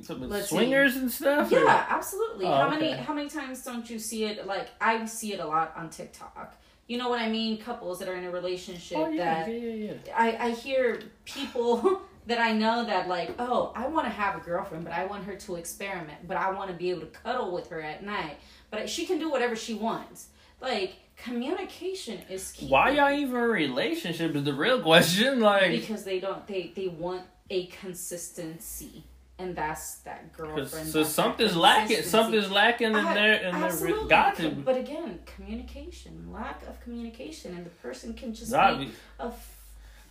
Something 0.00 0.28
Let's 0.30 0.48
see. 0.48 0.56
swingers 0.56 0.96
and 0.96 1.10
stuff? 1.10 1.52
or- 1.52 1.58
Yeah, 1.64 1.86
absolutely. 1.88 2.46
Oh, 2.46 2.52
how 2.54 2.70
many 2.70 2.92
how 2.92 3.12
many 3.12 3.28
times 3.28 3.62
don't 3.62 3.88
you 3.88 3.98
see 3.98 4.24
it? 4.24 4.46
Like 4.46 4.68
I 4.80 5.04
see 5.04 5.34
it 5.34 5.40
a 5.40 5.46
lot 5.46 5.74
on 5.76 5.90
TikTok. 5.90 6.56
You 6.86 6.98
know 6.98 7.08
what 7.08 7.20
I 7.20 7.28
mean? 7.28 7.58
Couples 7.58 7.98
that 8.00 8.08
are 8.08 8.14
in 8.14 8.24
a 8.24 8.30
relationship 8.30 8.98
Oh 8.98 9.08
yeah, 9.08 9.44
that 9.44 9.52
yeah, 9.52 9.58
yeah, 9.58 9.92
yeah. 10.06 10.12
I, 10.16 10.46
I 10.46 10.50
hear 10.50 11.00
people 11.24 12.02
that 12.26 12.38
I 12.38 12.52
know 12.52 12.84
that 12.84 13.08
like, 13.08 13.34
oh, 13.38 13.72
I 13.76 13.86
want 13.88 14.06
to 14.06 14.10
have 14.10 14.36
a 14.36 14.40
girlfriend, 14.40 14.84
but 14.84 14.92
I 14.92 15.04
want 15.04 15.24
her 15.24 15.34
to 15.36 15.56
experiment, 15.56 16.26
but 16.26 16.36
I 16.36 16.50
want 16.52 16.70
to 16.70 16.76
be 16.76 16.90
able 16.90 17.02
to 17.02 17.06
cuddle 17.06 17.52
with 17.52 17.68
her 17.68 17.80
at 17.80 18.04
night, 18.04 18.38
but 18.70 18.88
she 18.88 19.06
can 19.06 19.18
do 19.18 19.30
whatever 19.30 19.56
she 19.56 19.74
wants. 19.74 20.28
Like 20.60 20.94
communication 21.22 22.18
is 22.28 22.52
key. 22.52 22.66
Why 22.68 22.90
y'all 22.90 23.10
even 23.12 23.36
in 23.36 23.42
a 23.42 23.46
relationship 23.48 24.34
is 24.34 24.44
the 24.44 24.52
real 24.52 24.80
question. 24.82 25.40
Like, 25.40 25.70
Because 25.70 26.04
they 26.04 26.20
don't 26.20 26.46
they 26.46 26.72
they 26.74 26.88
want 26.88 27.22
a 27.50 27.66
consistency, 27.66 29.04
and 29.38 29.54
that's 29.54 29.96
that 29.98 30.32
girlfriend. 30.32 30.88
so 30.88 31.02
something's 31.02 31.56
lacking. 31.56 32.02
Something's 32.02 32.50
lacking 32.50 32.88
in 32.88 32.96
I- 32.96 33.14
there, 33.14 33.34
and 33.44 33.56
there 33.56 33.64
Absolutely. 33.64 34.08
got 34.08 34.36
to. 34.36 34.50
But 34.50 34.76
again, 34.76 35.20
communication, 35.26 36.28
lack 36.32 36.62
of 36.68 36.80
communication, 36.80 37.54
and 37.56 37.64
the 37.66 37.70
person 37.70 38.14
can 38.14 38.34
just 38.34 38.52
Nah, 38.52 38.78
be 38.78 38.90
a 39.20 39.24
f- 39.26 39.58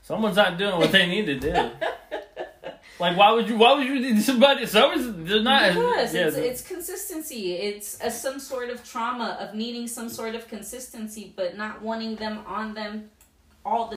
Someone's 0.03 0.35
not 0.35 0.57
doing 0.57 0.77
what 0.77 0.91
they 0.91 1.05
need 1.07 1.25
to 1.27 1.39
do. 1.39 1.53
like, 3.01 3.17
why 3.17 3.31
would 3.31 3.49
you? 3.49 3.57
Why 3.57 3.73
would 3.73 3.87
you 3.87 3.99
need 3.99 4.21
somebody? 4.21 4.65
Someone's 4.67 5.27
they're 5.27 5.41
not. 5.41 5.73
because 5.73 6.13
yeah, 6.13 6.27
it's, 6.27 6.37
it's 6.37 6.61
consistency. 6.61 7.55
It's 7.55 7.97
a, 7.99 8.11
some 8.11 8.39
sort 8.39 8.69
of 8.69 8.87
trauma 8.87 9.37
of 9.39 9.55
needing 9.55 9.87
some 9.87 10.07
sort 10.07 10.35
of 10.35 10.47
consistency, 10.47 11.33
but 11.35 11.57
not 11.57 11.81
wanting 11.81 12.15
them 12.15 12.43
on 12.45 12.75
them 12.75 13.09
all 13.65 13.83
the 13.85 13.89